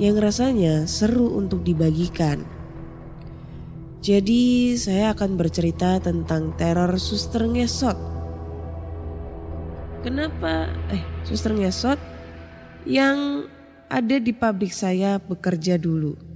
yang 0.00 0.16
rasanya 0.16 0.88
seru 0.88 1.34
untuk 1.36 1.66
dibagikan. 1.66 2.46
Jadi 4.02 4.74
saya 4.74 5.14
akan 5.14 5.38
bercerita 5.38 6.00
tentang 6.02 6.56
teror 6.58 6.96
suster 6.98 7.46
ngesot. 7.46 7.94
Kenapa 10.02 10.72
eh 10.90 11.02
suster 11.22 11.54
ngesot 11.54 12.00
yang 12.88 13.46
ada 13.86 14.16
di 14.18 14.34
pabrik 14.34 14.74
saya 14.74 15.22
bekerja 15.22 15.78
dulu. 15.78 16.31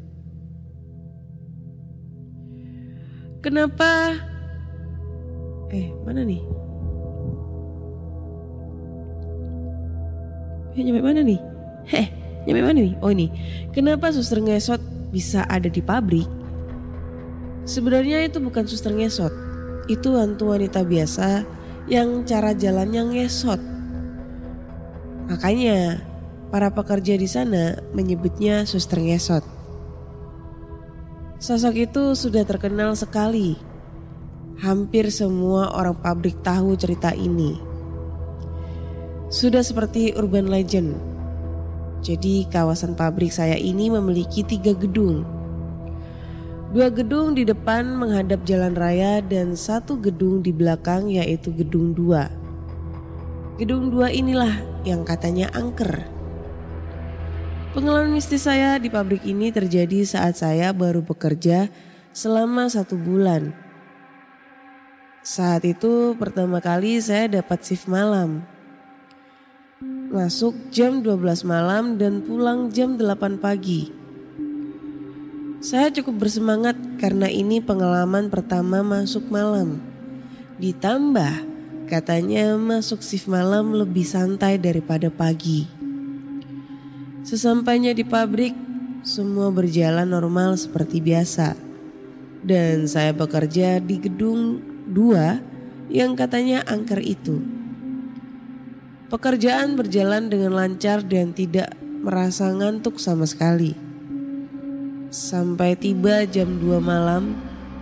Kenapa 3.47 4.19
eh 5.71 5.95
mana 6.03 6.27
nih? 6.27 6.43
Eh, 10.75 10.83
nyampe 10.83 10.99
mana 10.99 11.23
nih? 11.23 11.39
Heh, 11.87 12.07
nyampe 12.43 12.67
mana 12.67 12.75
nih? 12.83 12.99
Oh 12.99 13.15
ini. 13.15 13.31
Kenapa 13.71 14.11
suster 14.11 14.43
ngesot 14.43 14.83
bisa 15.15 15.47
ada 15.47 15.71
di 15.71 15.79
pabrik? 15.79 16.27
Sebenarnya 17.63 18.27
itu 18.27 18.43
bukan 18.43 18.67
suster 18.67 18.91
ngesot. 18.91 19.31
Itu 19.87 20.19
hantu 20.19 20.51
wanita 20.51 20.83
biasa 20.83 21.47
yang 21.87 22.27
cara 22.27 22.51
jalannya 22.51 23.15
ngesot. 23.15 23.63
Makanya 25.31 26.03
para 26.51 26.75
pekerja 26.75 27.15
di 27.15 27.31
sana 27.31 27.79
menyebutnya 27.95 28.67
suster 28.67 28.99
ngesot. 28.99 29.56
Sosok 31.47 31.79
itu 31.79 32.19
sudah 32.19 32.43
terkenal 32.43 32.99
sekali. 32.99 33.55
Hampir 34.67 35.15
semua 35.15 35.79
orang 35.79 35.95
pabrik 35.95 36.43
tahu 36.43 36.75
cerita 36.75 37.15
ini. 37.15 37.55
Sudah 39.31 39.63
seperti 39.63 40.11
urban 40.19 40.51
legend. 40.51 40.99
Jadi 42.03 42.51
kawasan 42.51 42.99
pabrik 42.99 43.31
saya 43.31 43.55
ini 43.55 43.87
memiliki 43.95 44.43
tiga 44.43 44.75
gedung. 44.75 45.23
Dua 46.75 46.91
gedung 46.91 47.39
di 47.39 47.47
depan 47.47 47.95
menghadap 47.95 48.43
jalan 48.43 48.75
raya 48.75 49.23
dan 49.23 49.55
satu 49.55 50.03
gedung 50.03 50.43
di 50.43 50.51
belakang 50.51 51.07
yaitu 51.15 51.55
gedung 51.55 51.95
dua. 51.95 52.27
Gedung 53.55 53.95
dua 53.95 54.11
inilah 54.11 54.83
yang 54.83 55.07
katanya 55.07 55.47
angker. 55.55 56.11
Pengalaman 57.77 58.17
mistis 58.17 58.49
saya 58.49 58.81
di 58.81 58.89
pabrik 58.89 59.21
ini 59.29 59.53
terjadi 59.53 60.01
saat 60.09 60.41
saya 60.41 60.73
baru 60.73 61.05
bekerja 61.05 61.69
selama 62.09 62.73
satu 62.73 62.97
bulan. 62.97 63.53
Saat 65.21 65.69
itu 65.69 66.17
pertama 66.17 66.65
kali 66.65 66.97
saya 67.05 67.29
dapat 67.29 67.61
shift 67.61 67.85
malam. 67.85 68.49
Masuk 70.09 70.57
jam 70.73 71.05
12 71.05 71.45
malam 71.45 72.01
dan 72.01 72.25
pulang 72.25 72.73
jam 72.73 72.97
8 72.97 73.45
pagi. 73.45 73.93
Saya 75.61 75.93
cukup 75.93 76.25
bersemangat 76.25 76.81
karena 76.97 77.29
ini 77.29 77.61
pengalaman 77.61 78.33
pertama 78.33 78.81
masuk 78.81 79.29
malam. 79.29 79.85
Ditambah 80.57 81.45
katanya 81.93 82.57
masuk 82.57 83.05
shift 83.05 83.29
malam 83.29 83.77
lebih 83.77 84.09
santai 84.09 84.57
daripada 84.57 85.13
pagi. 85.13 85.76
Sesampainya 87.27 87.91
di 87.91 88.07
pabrik, 88.07 88.55
semua 89.03 89.51
berjalan 89.51 90.07
normal 90.07 90.55
seperti 90.55 91.03
biasa. 91.03 91.59
Dan 92.47 92.87
saya 92.87 93.11
bekerja 93.11 93.83
di 93.83 93.99
gedung 93.99 94.63
2 94.87 95.91
yang 95.91 96.15
katanya 96.15 96.63
angker 96.71 97.03
itu. 97.03 97.43
Pekerjaan 99.11 99.75
berjalan 99.75 100.31
dengan 100.31 100.55
lancar 100.55 101.03
dan 101.03 101.35
tidak 101.35 101.75
merasa 101.99 102.47
ngantuk 102.55 103.03
sama 103.03 103.27
sekali. 103.27 103.75
Sampai 105.11 105.75
tiba 105.75 106.23
jam 106.31 106.63
2 106.63 106.79
malam, 106.79 107.35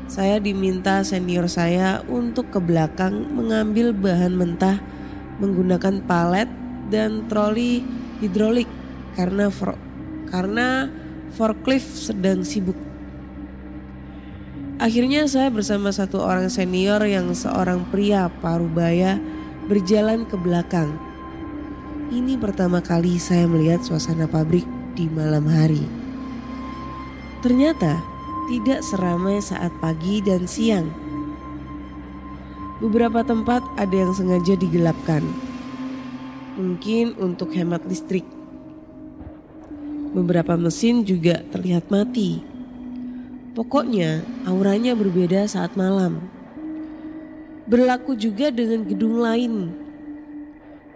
saya 0.09 0.41
diminta 0.41 1.05
senior 1.05 1.53
saya 1.53 2.01
untuk 2.09 2.49
ke 2.49 2.65
belakang 2.65 3.29
mengambil 3.37 3.93
bahan 3.93 4.41
mentah 4.41 4.81
menggunakan 5.37 6.01
palet 6.09 6.49
dan 6.89 7.29
troli 7.29 7.85
hidrolik 8.25 8.84
karena 9.15 9.51
for, 9.51 9.79
karena 10.31 10.91
forklift 11.35 11.91
sedang 11.91 12.47
sibuk. 12.47 12.77
Akhirnya 14.83 15.25
saya 15.31 15.49
bersama 15.55 15.95
satu 15.95 16.19
orang 16.19 16.51
senior 16.51 17.01
yang 17.07 17.31
seorang 17.31 17.87
pria 17.89 18.27
parubaya 18.43 19.17
berjalan 19.71 20.27
ke 20.27 20.37
belakang. 20.37 20.99
Ini 22.13 22.37
pertama 22.37 22.85
kali 22.85 23.17
saya 23.17 23.49
melihat 23.49 23.81
suasana 23.81 24.29
pabrik 24.29 24.67
di 24.93 25.09
malam 25.09 25.49
hari. 25.49 25.83
Ternyata 27.41 28.03
tidak 28.51 28.85
seramai 28.85 29.41
saat 29.41 29.73
pagi 29.81 30.21
dan 30.21 30.45
siang. 30.45 30.91
Beberapa 32.85 33.25
tempat 33.25 33.65
ada 33.81 33.95
yang 33.95 34.13
sengaja 34.13 34.53
digelapkan. 34.59 35.25
Mungkin 36.61 37.17
untuk 37.17 37.57
hemat 37.57 37.81
listrik. 37.89 38.44
Beberapa 40.15 40.55
mesin 40.55 41.03
juga 41.03 41.43
terlihat 41.51 41.91
mati. 41.91 42.39
Pokoknya 43.55 44.23
auranya 44.47 44.95
berbeda 44.95 45.43
saat 45.51 45.75
malam. 45.75 46.23
Berlaku 47.67 48.15
juga 48.15 48.55
dengan 48.55 48.87
gedung 48.87 49.19
lain. 49.19 49.75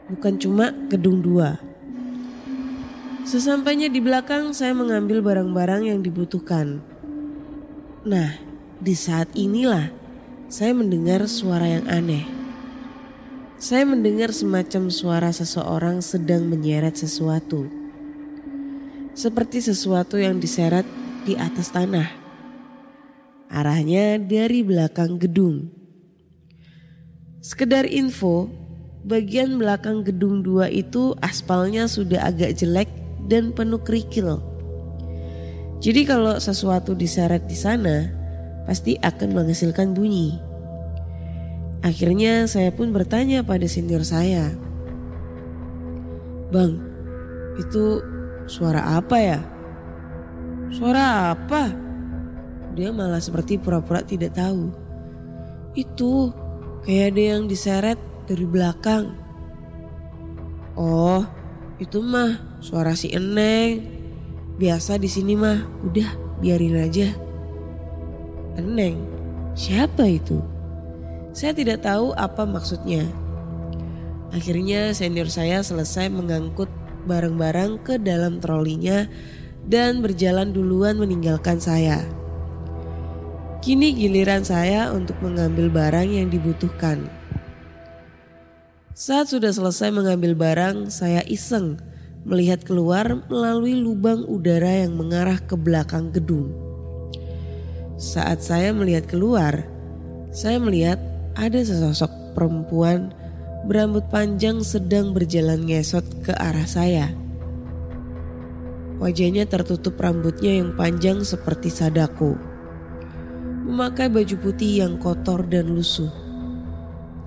Bukan 0.07 0.39
cuma 0.39 0.71
gedung 0.87 1.19
dua. 1.19 1.59
Sesampainya 3.27 3.91
di 3.91 3.99
belakang 3.99 4.55
saya 4.55 4.73
mengambil 4.73 5.19
barang-barang 5.21 5.91
yang 5.91 6.01
dibutuhkan. 6.01 6.81
Nah, 8.07 8.39
di 8.79 8.95
saat 8.95 9.29
inilah 9.35 9.91
saya 10.47 10.73
mendengar 10.73 11.27
suara 11.29 11.67
yang 11.67 11.85
aneh. 11.91 12.25
Saya 13.59 13.85
mendengar 13.85 14.31
semacam 14.31 14.89
suara 14.89 15.31
seseorang 15.35 15.99
sedang 16.01 16.47
menyeret 16.47 16.97
sesuatu. 16.97 17.78
Seperti 19.19 19.59
sesuatu 19.59 20.15
yang 20.15 20.39
diseret 20.39 20.87
di 21.27 21.35
atas 21.35 21.75
tanah. 21.75 22.07
Arahnya 23.51 24.15
dari 24.23 24.63
belakang 24.63 25.19
gedung. 25.19 25.75
Sekedar 27.43 27.83
info, 27.91 28.47
bagian 29.03 29.59
belakang 29.59 30.07
gedung 30.07 30.47
dua 30.47 30.71
itu 30.71 31.19
aspalnya 31.19 31.91
sudah 31.91 32.31
agak 32.31 32.63
jelek 32.63 32.87
dan 33.27 33.51
penuh 33.51 33.83
kerikil. 33.83 34.39
Jadi 35.83 36.07
kalau 36.07 36.39
sesuatu 36.39 36.95
diseret 36.95 37.43
di 37.51 37.59
sana, 37.59 38.15
pasti 38.71 38.95
akan 39.03 39.35
menghasilkan 39.35 39.99
bunyi. 39.99 40.39
Akhirnya 41.83 42.47
saya 42.47 42.71
pun 42.71 42.95
bertanya 42.95 43.43
pada 43.43 43.67
senior 43.67 44.07
saya. 44.07 44.55
Bang, 46.55 46.79
itu 47.59 47.99
suara 48.49 48.97
apa 48.97 49.17
ya? 49.21 49.39
Suara 50.73 51.37
apa? 51.37 51.69
Dia 52.73 52.91
malah 52.91 53.21
seperti 53.21 53.61
pura-pura 53.61 54.01
tidak 54.01 54.35
tahu. 54.35 54.73
Itu 55.77 56.33
kayak 56.89 57.15
ada 57.15 57.23
yang 57.37 57.43
diseret 57.47 58.01
dari 58.25 58.49
belakang. 58.49 59.13
Oh, 60.79 61.23
itu 61.77 62.01
mah 62.01 62.59
suara 62.65 62.97
si 62.97 63.13
Eneng. 63.13 64.01
Biasa 64.59 64.99
di 64.99 65.07
sini 65.07 65.39
mah, 65.39 65.63
udah 65.87 66.41
biarin 66.43 66.83
aja. 66.83 67.15
Eneng, 68.59 68.99
siapa 69.55 70.03
itu? 70.07 70.43
Saya 71.31 71.55
tidak 71.55 71.87
tahu 71.87 72.11
apa 72.19 72.43
maksudnya. 72.43 73.07
Akhirnya 74.35 74.91
senior 74.93 75.31
saya 75.31 75.63
selesai 75.63 76.11
mengangkut 76.11 76.69
barang-barang 77.09 77.81
ke 77.81 77.97
dalam 77.97 78.37
trolinya 78.45 79.09
dan 79.65 80.05
berjalan 80.05 80.53
duluan 80.53 81.01
meninggalkan 81.01 81.57
saya. 81.57 82.05
Kini 83.65 83.97
giliran 83.97 84.45
saya 84.45 84.93
untuk 84.93 85.17
mengambil 85.25 85.73
barang 85.73 86.09
yang 86.09 86.29
dibutuhkan. 86.29 87.09
Saat 88.93 89.33
sudah 89.33 89.51
selesai 89.51 89.91
mengambil 89.91 90.37
barang, 90.37 90.93
saya 90.93 91.25
iseng 91.27 91.81
melihat 92.29 92.63
keluar 92.67 93.25
melalui 93.31 93.79
lubang 93.79 94.27
udara 94.27 94.85
yang 94.85 94.95
mengarah 94.95 95.41
ke 95.41 95.55
belakang 95.57 96.11
gedung. 96.13 96.53
Saat 97.99 98.47
saya 98.47 98.71
melihat 98.71 99.11
keluar, 99.11 99.67
saya 100.31 100.63
melihat 100.63 101.03
ada 101.35 101.59
sesosok 101.59 102.11
perempuan 102.39 103.11
berambut 103.69 104.09
panjang 104.09 104.65
sedang 104.65 105.13
berjalan 105.13 105.69
ngesot 105.69 106.25
ke 106.25 106.33
arah 106.33 106.65
saya. 106.65 107.13
Wajahnya 108.97 109.45
tertutup 109.45 110.01
rambutnya 110.01 110.57
yang 110.57 110.73
panjang 110.73 111.21
seperti 111.21 111.69
sadako. 111.69 112.41
Memakai 113.69 114.09
baju 114.09 114.37
putih 114.41 114.81
yang 114.81 114.97
kotor 114.97 115.45
dan 115.45 115.69
lusuh. 115.69 116.09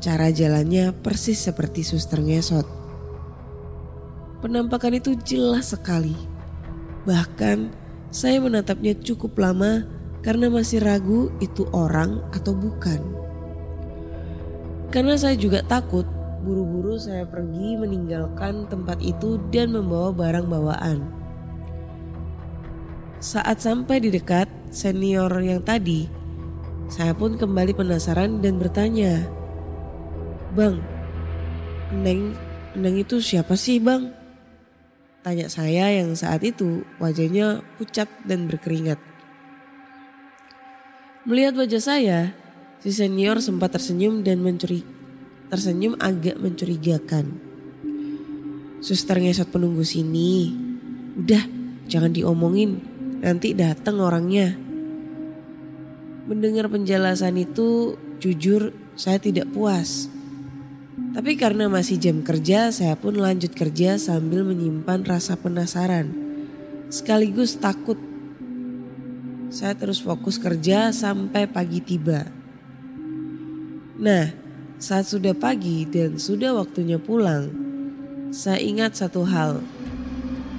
Cara 0.01 0.33
jalannya 0.33 0.97
persis 0.97 1.37
seperti 1.37 1.85
suster 1.85 2.25
ngesot. 2.25 2.65
Penampakan 4.41 4.97
itu 4.97 5.13
jelas 5.21 5.77
sekali. 5.77 6.17
Bahkan 7.05 7.69
saya 8.09 8.41
menatapnya 8.41 8.97
cukup 8.97 9.37
lama 9.37 9.85
karena 10.25 10.49
masih 10.49 10.81
ragu 10.81 11.29
itu 11.37 11.69
orang 11.69 12.25
atau 12.33 12.57
bukan. 12.57 12.99
Karena 14.89 15.15
saya 15.15 15.39
juga 15.39 15.63
takut, 15.63 16.03
buru-buru 16.41 16.97
saya 16.97 17.23
pergi 17.29 17.77
meninggalkan 17.77 18.65
tempat 18.67 18.97
itu 18.99 19.37
dan 19.53 19.77
membawa 19.77 20.09
barang 20.11 20.47
bawaan. 20.49 20.99
Saat 23.21 23.61
sampai 23.61 24.01
di 24.01 24.09
dekat 24.09 24.49
senior 24.73 25.29
yang 25.39 25.61
tadi, 25.61 26.09
saya 26.89 27.13
pun 27.13 27.37
kembali 27.37 27.77
penasaran 27.77 28.41
dan 28.41 28.57
bertanya, 28.57 29.23
Bang, 30.57 30.81
Neng, 31.93 32.35
Neng 32.71 32.95
itu 32.97 33.19
siapa 33.19 33.59
sih 33.59 33.83
bang? 33.83 34.15
Tanya 35.21 35.51
saya 35.51 35.91
yang 35.91 36.17
saat 36.17 36.41
itu 36.41 36.81
wajahnya 36.97 37.61
pucat 37.77 38.09
dan 38.25 38.49
berkeringat. 38.49 38.97
Melihat 41.27 41.53
wajah 41.53 41.83
saya, 41.83 42.19
si 42.81 42.89
senior 42.89 43.37
sempat 43.37 43.77
tersenyum 43.77 44.25
dan 44.25 44.41
mencuri, 44.41 44.81
tersenyum 45.51 45.99
agak 45.99 46.39
mencurigakan. 46.39 47.35
Suster 48.79 49.19
ngesot 49.19 49.51
penunggu 49.51 49.83
sini. 49.83 50.55
Udah, 51.19 51.43
jangan 51.91 52.15
diomongin, 52.15 52.79
nanti 53.19 53.51
datang 53.51 53.99
orangnya. 53.99 54.55
Mendengar 56.25 56.71
penjelasan 56.71 57.35
itu, 57.35 57.99
jujur 58.23 58.71
saya 58.95 59.19
tidak 59.19 59.51
puas. 59.51 60.07
Tapi 61.11 61.35
karena 61.35 61.67
masih 61.67 61.99
jam 61.99 62.23
kerja, 62.23 62.71
saya 62.71 62.95
pun 62.95 63.19
lanjut 63.19 63.51
kerja 63.51 63.99
sambil 63.99 64.47
menyimpan 64.47 65.03
rasa 65.03 65.35
penasaran. 65.35 66.07
Sekaligus 66.87 67.59
takut 67.59 67.99
saya 69.51 69.75
terus 69.75 69.99
fokus 69.99 70.39
kerja 70.39 70.95
sampai 70.95 71.43
pagi 71.43 71.83
tiba. 71.83 72.23
Nah, 73.99 74.40
saat 74.81 75.05
sudah 75.05 75.37
pagi 75.37 75.85
dan 75.85 76.17
sudah 76.17 76.57
waktunya 76.57 76.97
pulang, 76.97 77.53
saya 78.33 78.57
ingat 78.57 78.97
satu 78.97 79.21
hal. 79.29 79.61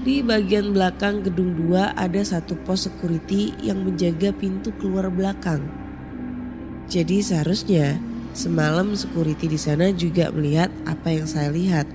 Di 0.06 0.22
bagian 0.22 0.70
belakang 0.70 1.26
gedung 1.26 1.58
dua 1.58 1.90
ada 1.98 2.22
satu 2.22 2.54
pos 2.62 2.86
security 2.86 3.50
yang 3.58 3.82
menjaga 3.82 4.30
pintu 4.30 4.70
keluar 4.78 5.10
belakang. 5.10 5.66
Jadi 6.86 7.18
seharusnya 7.18 7.98
semalam 8.30 8.94
security 8.94 9.50
di 9.50 9.58
sana 9.58 9.90
juga 9.90 10.30
melihat 10.30 10.70
apa 10.86 11.10
yang 11.10 11.26
saya 11.26 11.50
lihat. 11.50 11.90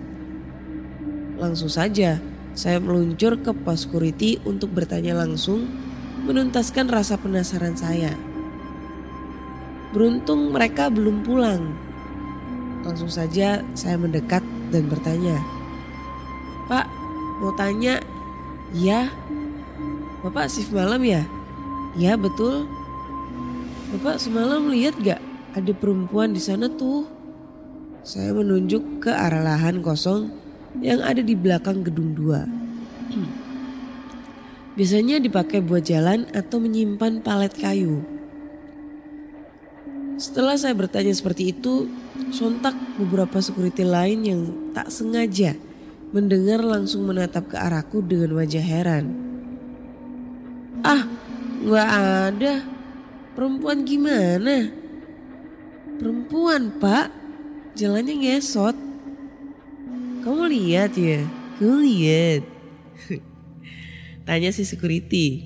Langsung 1.39 1.71
saja 1.71 2.19
saya 2.59 2.83
meluncur 2.83 3.39
ke 3.39 3.55
pos 3.55 3.87
security 3.87 4.35
untuk 4.43 4.75
bertanya 4.75 5.15
langsung 5.15 5.63
menuntaskan 6.27 6.91
rasa 6.91 7.15
penasaran 7.15 7.79
saya. 7.79 8.11
Beruntung 9.95 10.51
mereka 10.51 10.91
belum 10.91 11.23
pulang. 11.23 11.86
Langsung 12.87 13.11
saja 13.11 13.59
saya 13.75 13.99
mendekat 13.99 14.39
dan 14.71 14.87
bertanya, 14.87 15.35
Pak, 16.71 16.87
mau 17.43 17.51
tanya, 17.59 17.99
ya, 18.71 19.11
Bapak 20.27 20.49
shift 20.49 20.73
malam 20.73 21.05
ya? 21.05 21.23
Ya 21.93 22.17
betul. 22.17 22.65
Bapak 23.95 24.19
semalam 24.19 24.67
lihat 24.67 24.97
gak 24.99 25.21
ada 25.53 25.71
perempuan 25.71 26.33
di 26.33 26.41
sana 26.41 26.67
tuh? 26.67 27.07
Saya 28.01 28.33
menunjuk 28.33 29.07
ke 29.07 29.11
arah 29.13 29.39
lahan 29.45 29.79
kosong 29.79 30.33
yang 30.81 30.99
ada 31.05 31.21
di 31.21 31.37
belakang 31.37 31.85
gedung 31.85 32.11
dua. 32.17 32.43
Biasanya 34.77 35.21
dipakai 35.21 35.61
buat 35.63 35.85
jalan 35.85 36.25
atau 36.33 36.59
menyimpan 36.59 37.21
palet 37.21 37.53
kayu. 37.53 38.01
Setelah 40.17 40.57
saya 40.57 40.73
bertanya 40.73 41.13
seperti 41.13 41.53
itu, 41.53 41.85
sontak 42.33 42.73
beberapa 42.97 43.37
security 43.37 43.85
lain 43.85 44.19
yang 44.25 44.41
tak 44.73 44.89
sengaja 44.89 45.53
mendengar 46.09 46.65
langsung 46.65 47.05
menatap 47.05 47.53
ke 47.53 47.57
arahku 47.57 48.01
dengan 48.01 48.33
wajah 48.33 48.65
heran. 48.65 49.13
Ah, 50.81 51.05
nggak 51.61 51.89
ada. 52.33 52.53
Perempuan 53.37 53.85
gimana? 53.85 54.73
Perempuan 56.01 56.73
pak, 56.81 57.13
jalannya 57.77 58.17
ngesot. 58.17 58.73
Kamu 60.25 60.49
lihat 60.49 60.97
ya? 60.97 61.21
Gue 61.61 61.77
lihat. 61.85 62.41
Tanya 64.25 64.49
si 64.49 64.65
security. 64.65 65.45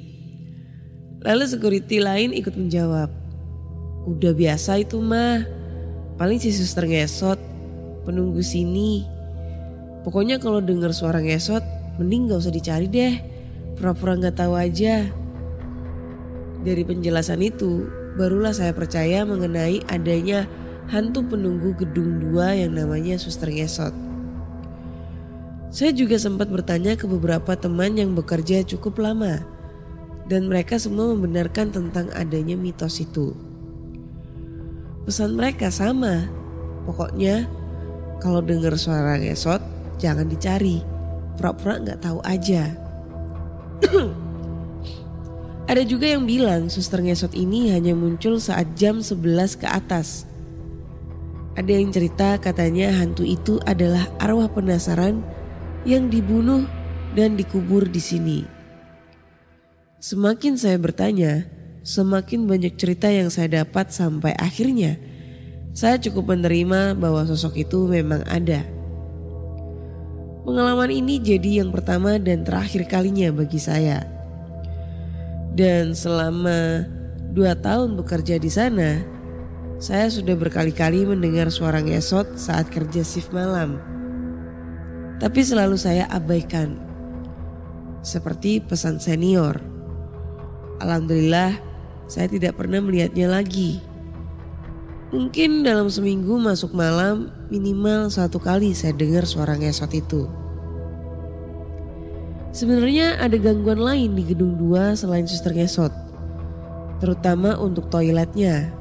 Lalu 1.21 1.43
security 1.43 1.99
lain 1.99 2.31
ikut 2.31 2.55
menjawab. 2.55 3.20
Udah 4.09 4.33
biasa 4.33 4.81
itu 4.81 4.97
mah. 4.97 5.45
Paling 6.17 6.41
si 6.41 6.49
suster 6.49 6.89
ngesot. 6.89 7.37
Penunggu 8.05 8.41
sini. 8.41 9.05
Pokoknya 10.01 10.41
kalau 10.41 10.57
dengar 10.57 10.89
suara 10.97 11.21
ngesot, 11.21 11.61
mending 12.01 12.33
gak 12.33 12.41
usah 12.41 12.53
dicari 12.53 12.89
deh. 12.89 13.13
Pura-pura 13.77 14.17
gak 14.17 14.41
tahu 14.41 14.57
aja. 14.57 15.05
Dari 16.61 16.81
penjelasan 16.85 17.41
itu, 17.45 17.85
barulah 18.17 18.53
saya 18.53 18.73
percaya 18.73 19.25
mengenai 19.25 19.85
adanya 19.89 20.49
hantu 20.89 21.21
penunggu 21.25 21.77
gedung 21.77 22.17
2 22.33 22.65
yang 22.65 22.73
namanya 22.73 23.17
suster 23.21 23.53
ngesot. 23.53 23.93
Saya 25.71 25.95
juga 25.95 26.19
sempat 26.19 26.51
bertanya 26.51 26.99
ke 26.99 27.07
beberapa 27.07 27.55
teman 27.55 27.95
yang 27.95 28.11
bekerja 28.11 28.65
cukup 28.67 28.99
lama 28.99 29.39
dan 30.27 30.51
mereka 30.51 30.75
semua 30.75 31.15
membenarkan 31.15 31.71
tentang 31.71 32.11
adanya 32.11 32.59
mitos 32.59 32.99
itu. 32.99 33.50
Pesan 35.01 35.33
mereka 35.33 35.73
sama, 35.73 36.29
pokoknya 36.85 37.49
kalau 38.21 38.39
dengar 38.45 38.77
suara 38.77 39.17
ngesot 39.17 39.61
jangan 39.97 40.29
dicari, 40.29 40.85
pura-pura 41.37 41.81
nggak 41.81 42.01
tahu 42.05 42.21
aja. 42.21 42.69
Ada 45.71 45.87
juga 45.87 46.05
yang 46.05 46.29
bilang 46.29 46.69
suster 46.69 47.01
ngesot 47.01 47.33
ini 47.33 47.73
hanya 47.73 47.97
muncul 47.97 48.37
saat 48.37 48.77
jam 48.77 49.01
11 49.01 49.57
ke 49.57 49.65
atas. 49.65 50.29
Ada 51.57 51.81
yang 51.81 51.89
cerita 51.89 52.37
katanya 52.37 52.93
hantu 52.95 53.25
itu 53.25 53.57
adalah 53.65 54.05
arwah 54.21 54.47
penasaran 54.47 55.25
yang 55.83 56.07
dibunuh 56.13 56.63
dan 57.17 57.35
dikubur 57.35 57.89
di 57.89 57.99
sini. 57.99 58.39
Semakin 60.01 60.57
saya 60.57 60.81
bertanya, 60.81 61.45
semakin 61.81 62.45
banyak 62.45 62.77
cerita 62.77 63.09
yang 63.09 63.33
saya 63.33 63.65
dapat 63.65 63.89
sampai 63.89 64.37
akhirnya 64.37 65.01
saya 65.71 65.97
cukup 65.97 66.35
menerima 66.35 66.95
bahwa 66.99 67.25
sosok 67.25 67.63
itu 67.63 67.87
memang 67.87 68.21
ada. 68.27 68.63
Pengalaman 70.41 70.89
ini 70.89 71.21
jadi 71.21 71.63
yang 71.63 71.69
pertama 71.69 72.17
dan 72.17 72.41
terakhir 72.41 72.89
kalinya 72.89 73.29
bagi 73.31 73.61
saya. 73.61 74.03
Dan 75.53 75.93
selama 75.93 76.85
dua 77.31 77.55
tahun 77.55 77.95
bekerja 77.95 78.41
di 78.41 78.49
sana, 78.51 79.05
saya 79.77 80.09
sudah 80.11 80.35
berkali-kali 80.35 81.07
mendengar 81.07 81.47
suara 81.53 81.79
ngesot 81.79 82.35
saat 82.35 82.67
kerja 82.73 83.05
shift 83.05 83.31
malam 83.31 83.91
tapi 85.21 85.45
selalu 85.45 85.77
saya 85.77 86.09
abaikan. 86.09 86.81
Seperti 88.01 88.57
pesan 88.57 88.97
senior. 88.97 89.61
Alhamdulillah 90.81 91.61
saya 92.11 92.27
tidak 92.27 92.59
pernah 92.59 92.83
melihatnya 92.83 93.31
lagi. 93.31 93.79
Mungkin 95.15 95.63
dalam 95.63 95.87
seminggu 95.87 96.35
masuk 96.35 96.75
malam 96.75 97.31
minimal 97.47 98.11
satu 98.11 98.35
kali 98.43 98.75
saya 98.75 98.91
dengar 98.91 99.23
suara 99.23 99.55
ngesot 99.55 99.91
itu. 99.95 100.27
Sebenarnya 102.51 103.15
ada 103.15 103.39
gangguan 103.39 103.79
lain 103.79 104.11
di 104.11 104.27
gedung 104.27 104.59
2 104.59 104.99
selain 104.99 105.23
suster 105.23 105.55
ngesot. 105.55 105.95
Terutama 106.99 107.55
untuk 107.55 107.87
toiletnya. 107.87 108.75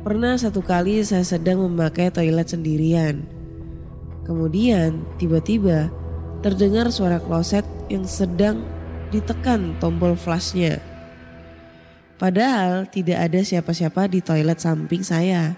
Pernah 0.00 0.40
satu 0.40 0.64
kali 0.64 1.04
saya 1.04 1.28
sedang 1.28 1.60
memakai 1.68 2.08
toilet 2.08 2.48
sendirian 2.48 3.36
Kemudian 4.28 5.08
tiba-tiba 5.16 5.88
terdengar 6.44 6.92
suara 6.92 7.16
kloset 7.16 7.64
yang 7.88 8.04
sedang 8.04 8.60
ditekan 9.08 9.72
tombol 9.80 10.12
flashnya. 10.12 10.84
Padahal 12.18 12.90
tidak 12.90 13.30
ada 13.30 13.40
siapa-siapa 13.46 14.10
di 14.10 14.18
toilet 14.18 14.58
samping 14.58 15.06
saya. 15.06 15.54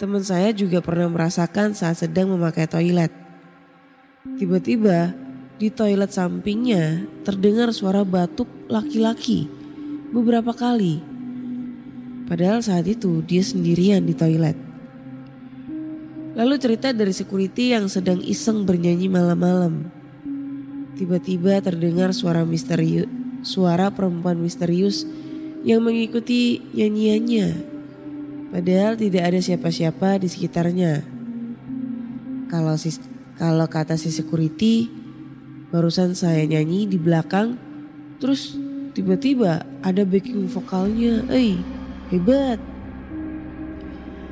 Teman 0.00 0.24
saya 0.24 0.48
juga 0.56 0.80
pernah 0.80 1.12
merasakan 1.12 1.76
saat 1.76 2.00
sedang 2.00 2.32
memakai 2.32 2.64
toilet. 2.64 3.12
Tiba-tiba 4.40 5.12
di 5.60 5.68
toilet 5.68 6.08
sampingnya 6.08 7.04
terdengar 7.20 7.68
suara 7.76 8.00
batuk 8.00 8.48
laki-laki 8.72 9.44
beberapa 10.08 10.56
kali. 10.56 11.04
Padahal 12.24 12.64
saat 12.64 12.88
itu 12.88 13.20
dia 13.20 13.44
sendirian 13.44 14.00
di 14.00 14.16
toilet. 14.16 14.56
Lalu 16.32 16.56
cerita 16.56 16.96
dari 16.96 17.12
security 17.12 17.76
yang 17.76 17.92
sedang 17.92 18.24
iseng 18.24 18.64
bernyanyi 18.64 19.12
malam-malam. 19.12 19.92
Tiba-tiba 20.96 21.60
terdengar 21.60 22.16
suara 22.16 22.40
misterius, 22.48 23.19
suara 23.40 23.88
perempuan 23.92 24.40
misterius 24.40 25.04
yang 25.64 25.84
mengikuti 25.84 26.60
nyanyiannya. 26.72 27.48
Padahal 28.50 28.98
tidak 28.98 29.22
ada 29.30 29.38
siapa-siapa 29.38 30.18
di 30.18 30.28
sekitarnya. 30.28 31.06
Kalau 32.50 32.74
si, 32.74 32.90
kalau 33.38 33.70
kata 33.70 33.94
si 33.94 34.10
security, 34.10 34.90
barusan 35.70 36.18
saya 36.18 36.42
nyanyi 36.42 36.90
di 36.90 36.98
belakang, 36.98 37.54
terus 38.18 38.58
tiba-tiba 38.90 39.62
ada 39.86 40.02
backing 40.02 40.50
vokalnya. 40.50 41.22
Eh, 41.30 41.62
hebat. 42.10 42.58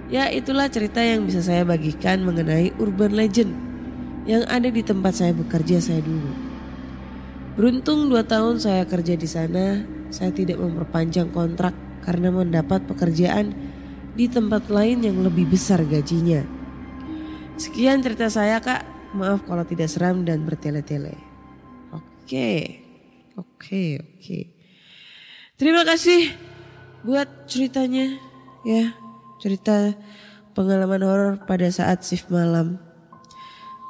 Ya 0.08 0.32
itulah 0.32 0.66
cerita 0.72 1.04
yang 1.04 1.28
bisa 1.28 1.44
saya 1.44 1.62
bagikan 1.68 2.24
mengenai 2.24 2.72
urban 2.80 3.12
legend 3.12 3.52
yang 4.24 4.42
ada 4.48 4.66
di 4.72 4.80
tempat 4.82 5.14
saya 5.14 5.36
bekerja 5.36 5.78
saya 5.78 6.00
dulu. 6.00 6.47
Beruntung 7.58 8.06
dua 8.06 8.22
tahun 8.22 8.62
saya 8.62 8.86
kerja 8.86 9.18
di 9.18 9.26
sana, 9.26 9.82
saya 10.14 10.30
tidak 10.30 10.62
memperpanjang 10.62 11.34
kontrak 11.34 11.74
karena 12.06 12.30
mendapat 12.30 12.86
pekerjaan 12.86 13.50
di 14.14 14.30
tempat 14.30 14.70
lain 14.70 15.02
yang 15.02 15.18
lebih 15.26 15.50
besar 15.50 15.82
gajinya. 15.82 16.46
Sekian 17.58 17.98
cerita 17.98 18.30
saya 18.30 18.62
kak, 18.62 18.86
maaf 19.10 19.42
kalau 19.42 19.66
tidak 19.66 19.90
seram 19.90 20.22
dan 20.22 20.46
bertele-tele. 20.46 21.18
Oke, 21.90 22.78
oke, 23.34 24.06
oke. 24.06 24.38
Terima 25.58 25.82
kasih 25.82 26.30
buat 27.02 27.50
ceritanya 27.50 28.22
ya 28.62 28.94
cerita 29.42 29.98
pengalaman 30.54 31.02
horor 31.02 31.32
pada 31.42 31.66
saat 31.74 32.06
shift 32.06 32.30
malam. 32.30 32.78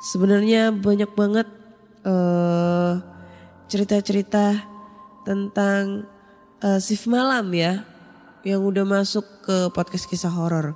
Sebenarnya 0.08 0.72
banyak 0.72 1.12
banget 1.12 1.44
uh, 2.08 3.17
cerita-cerita 3.68 4.64
tentang 5.28 6.08
uh, 6.64 6.80
shift 6.80 7.04
malam 7.04 7.52
ya 7.52 7.84
yang 8.40 8.64
udah 8.64 8.88
masuk 8.88 9.44
ke 9.44 9.68
podcast 9.76 10.08
kisah 10.08 10.32
horor. 10.32 10.72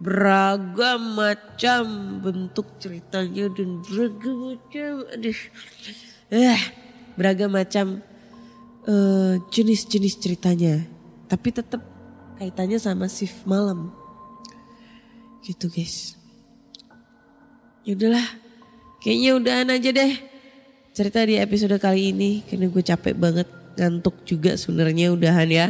Beragam 0.00 1.20
macam 1.20 1.84
bentuk 2.24 2.80
ceritanya 2.80 3.46
dan 3.52 3.84
beragam 3.84 4.56
macam 4.56 4.90
aduh. 5.12 5.40
Eh, 6.32 6.60
beragam 7.14 7.52
macam 7.52 8.00
uh, 8.88 9.36
jenis-jenis 9.52 10.16
ceritanya. 10.16 10.88
Tapi 11.28 11.48
tetap 11.52 11.84
kaitannya 12.40 12.80
sama 12.80 13.04
shift 13.06 13.44
malam. 13.44 13.92
Gitu 15.44 15.68
guys. 15.68 16.16
Yaudahlah, 17.84 18.24
kayaknya 19.04 19.36
udahan 19.36 19.68
aja 19.68 19.92
deh 19.92 20.33
cerita 20.94 21.26
di 21.26 21.34
episode 21.34 21.74
kali 21.82 22.14
ini 22.14 22.46
karena 22.46 22.70
gue 22.70 22.78
capek 22.78 23.18
banget 23.18 23.50
ngantuk 23.74 24.22
juga 24.22 24.54
sebenarnya 24.54 25.10
udahan 25.10 25.50
ya. 25.50 25.66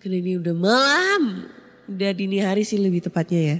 Karena 0.00 0.16
ini 0.16 0.40
udah 0.40 0.56
malam, 0.56 1.44
udah 1.84 2.10
dini 2.16 2.40
hari 2.40 2.64
sih 2.64 2.80
lebih 2.80 3.04
tepatnya 3.04 3.40
ya. 3.44 3.56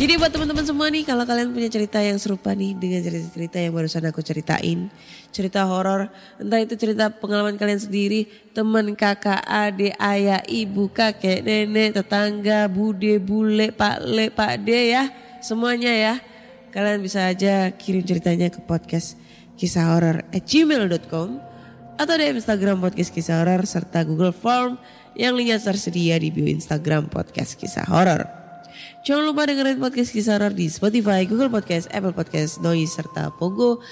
Jadi 0.00 0.16
buat 0.16 0.32
teman-teman 0.32 0.64
semua 0.64 0.88
nih 0.88 1.04
kalau 1.04 1.28
kalian 1.28 1.52
punya 1.52 1.68
cerita 1.68 2.00
yang 2.00 2.16
serupa 2.16 2.56
nih 2.56 2.72
dengan 2.72 3.04
cerita-cerita 3.04 3.60
yang 3.60 3.76
barusan 3.76 4.00
aku 4.08 4.24
ceritain. 4.24 4.88
Cerita 5.28 5.68
horor, 5.68 6.08
entah 6.40 6.56
itu 6.56 6.72
cerita 6.80 7.12
pengalaman 7.12 7.60
kalian 7.60 7.84
sendiri, 7.84 8.24
teman, 8.56 8.96
kakak, 8.96 9.44
adik, 9.44 9.92
ayah, 10.00 10.40
ibu, 10.48 10.88
kakek, 10.88 11.44
nenek, 11.44 12.00
tetangga, 12.00 12.64
bude, 12.72 13.20
bule, 13.20 13.76
pak 13.76 14.00
le, 14.08 14.32
pak 14.32 14.56
de 14.64 14.80
ya. 14.96 15.12
Semuanya 15.44 15.92
ya. 15.92 16.14
Kalian 16.70 17.02
bisa 17.02 17.26
aja 17.26 17.74
kirim 17.74 18.06
ceritanya 18.06 18.46
ke 18.46 18.62
podcast 18.62 19.18
kisah 19.58 19.90
horor 19.90 20.22
at 20.30 20.46
gmail.com 20.46 21.28
atau 21.98 22.14
di 22.14 22.24
Instagram 22.30 22.78
podcast 22.78 23.10
kisah 23.10 23.42
horor 23.42 23.66
serta 23.66 24.06
Google 24.06 24.30
Form 24.30 24.78
yang 25.18 25.34
linknya 25.34 25.58
tersedia 25.58 26.14
di 26.22 26.30
bio 26.30 26.46
Instagram 26.46 27.10
podcast 27.10 27.58
kisah 27.58 27.82
horor. 27.90 28.22
Jangan 29.02 29.26
lupa 29.26 29.50
dengerin 29.50 29.82
podcast 29.82 30.14
kisah 30.14 30.38
horor 30.38 30.54
di 30.54 30.70
Spotify, 30.70 31.26
Google 31.26 31.50
Podcast, 31.50 31.90
Apple 31.90 32.14
Podcast, 32.14 32.62
Noise 32.62 33.02
serta 33.02 33.34
Pogo, 33.34 33.82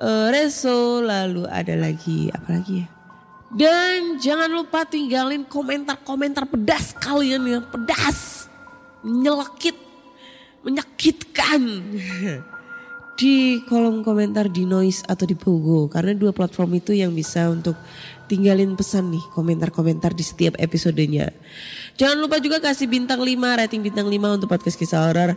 uh, 0.00 0.26
Reso, 0.32 1.04
lalu 1.04 1.44
ada 1.52 1.76
lagi 1.76 2.32
apa 2.32 2.48
lagi 2.56 2.80
ya? 2.80 2.88
Dan 3.52 4.16
jangan 4.16 4.48
lupa 4.48 4.88
tinggalin 4.88 5.44
komentar-komentar 5.44 6.48
pedas 6.48 6.96
kalian 6.96 7.44
yang 7.44 7.64
pedas, 7.68 8.48
nyelekit, 9.04 9.76
menyakitkan 10.62 11.60
di 13.20 13.60
kolom 13.68 14.00
komentar 14.00 14.48
di 14.48 14.64
Noise 14.64 15.04
atau 15.06 15.28
di 15.28 15.36
Pogo 15.36 15.86
karena 15.86 16.16
dua 16.16 16.32
platform 16.32 16.80
itu 16.80 16.96
yang 16.96 17.12
bisa 17.12 17.46
untuk 17.52 17.76
tinggalin 18.26 18.72
pesan 18.72 19.12
nih 19.12 19.22
komentar-komentar 19.36 20.16
di 20.16 20.24
setiap 20.24 20.56
episodenya. 20.56 21.28
Jangan 22.00 22.16
lupa 22.16 22.40
juga 22.40 22.58
kasih 22.64 22.88
bintang 22.88 23.20
5 23.20 23.28
rating 23.36 23.84
bintang 23.84 24.08
5 24.08 24.36
untuk 24.40 24.48
podcast 24.48 24.80
kisah 24.80 25.04
horor 25.04 25.36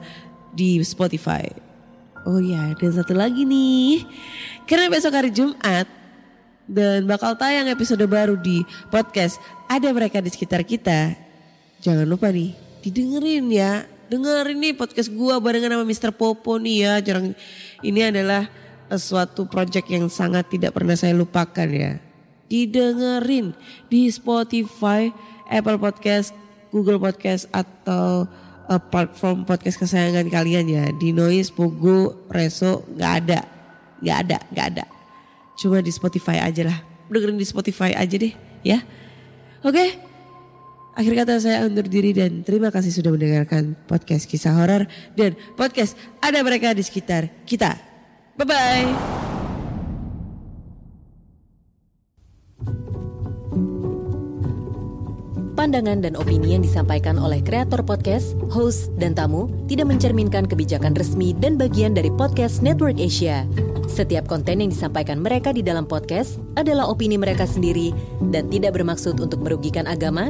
di 0.56 0.80
Spotify. 0.88 1.44
Oh 2.26 2.42
ya, 2.42 2.74
dan 2.80 2.90
satu 2.96 3.14
lagi 3.14 3.46
nih. 3.46 4.02
Karena 4.66 4.90
besok 4.90 5.14
hari 5.14 5.30
Jumat 5.30 5.86
dan 6.66 7.06
bakal 7.06 7.38
tayang 7.38 7.70
episode 7.70 8.02
baru 8.10 8.34
di 8.34 8.66
podcast 8.90 9.38
Ada 9.70 9.94
Mereka 9.94 10.26
di 10.26 10.34
Sekitar 10.34 10.66
Kita. 10.66 11.14
Jangan 11.86 12.10
lupa 12.10 12.34
nih, 12.34 12.58
didengerin 12.82 13.46
ya. 13.54 13.86
Dengerin 14.06 14.62
nih 14.62 14.74
podcast 14.78 15.10
gua 15.10 15.42
barengan 15.42 15.74
sama 15.74 15.86
Mr. 15.86 16.12
Popo 16.14 16.62
nih 16.62 16.86
ya. 16.86 16.94
Jarang 17.02 17.34
ini 17.82 18.02
adalah 18.06 18.46
eh, 18.90 19.02
suatu 19.02 19.50
project 19.50 19.90
yang 19.90 20.06
sangat 20.14 20.46
tidak 20.54 20.78
pernah 20.78 20.94
saya 20.94 21.18
lupakan 21.18 21.66
ya. 21.66 21.98
Didengerin 22.46 23.58
di 23.90 24.06
Spotify, 24.14 25.10
Apple 25.50 25.82
Podcast, 25.82 26.38
Google 26.70 27.02
Podcast 27.02 27.50
atau 27.50 28.30
eh, 28.70 28.82
platform 28.94 29.50
podcast 29.50 29.82
kesayangan 29.82 30.30
kalian 30.30 30.70
ya. 30.70 30.86
Di 30.94 31.10
Noise, 31.10 31.50
Pogo, 31.50 32.30
Reso 32.30 32.86
nggak 32.94 33.14
ada, 33.26 33.42
nggak 34.06 34.18
ada, 34.22 34.38
nggak 34.54 34.68
ada. 34.78 34.86
Cuma 35.58 35.82
di 35.82 35.90
Spotify 35.90 36.46
aja 36.46 36.62
lah. 36.62 36.78
Dengerin 37.10 37.42
di 37.42 37.48
Spotify 37.48 37.98
aja 37.98 38.16
deh 38.22 38.34
ya. 38.62 38.86
Oke. 39.66 40.15
Akhir 40.96 41.12
kata 41.12 41.44
saya 41.44 41.68
undur 41.68 41.84
diri 41.84 42.16
dan 42.16 42.48
terima 42.48 42.72
kasih 42.72 42.88
sudah 42.88 43.12
mendengarkan 43.12 43.76
podcast 43.84 44.32
kisah 44.32 44.56
horor 44.56 44.88
dan 45.20 45.36
podcast 45.60 46.00
ada 46.24 46.40
mereka 46.40 46.72
di 46.72 46.88
sekitar 46.88 47.28
kita. 47.44 47.76
Bye 48.40 48.48
bye. 48.48 48.90
Pandangan 55.56 56.04
dan 56.04 56.14
opini 56.20 56.56
yang 56.56 56.64
disampaikan 56.64 57.16
oleh 57.16 57.40
kreator 57.40 57.80
podcast, 57.84 58.36
host, 58.52 58.92
dan 59.00 59.16
tamu 59.16 59.52
tidak 59.66 59.88
mencerminkan 59.88 60.48
kebijakan 60.48 60.96
resmi 60.96 61.32
dan 61.36 61.56
bagian 61.60 61.96
dari 61.96 62.12
podcast 62.12 62.60
Network 62.60 63.00
Asia. 63.00 63.48
Setiap 63.88 64.28
konten 64.28 64.62
yang 64.62 64.72
disampaikan 64.72 65.24
mereka 65.24 65.56
di 65.56 65.64
dalam 65.64 65.88
podcast 65.88 66.40
adalah 66.60 66.88
opini 66.88 67.16
mereka 67.16 67.48
sendiri 67.48 67.96
dan 68.30 68.52
tidak 68.52 68.76
bermaksud 68.78 69.16
untuk 69.18 69.42
merugikan 69.42 69.88
agama, 69.88 70.30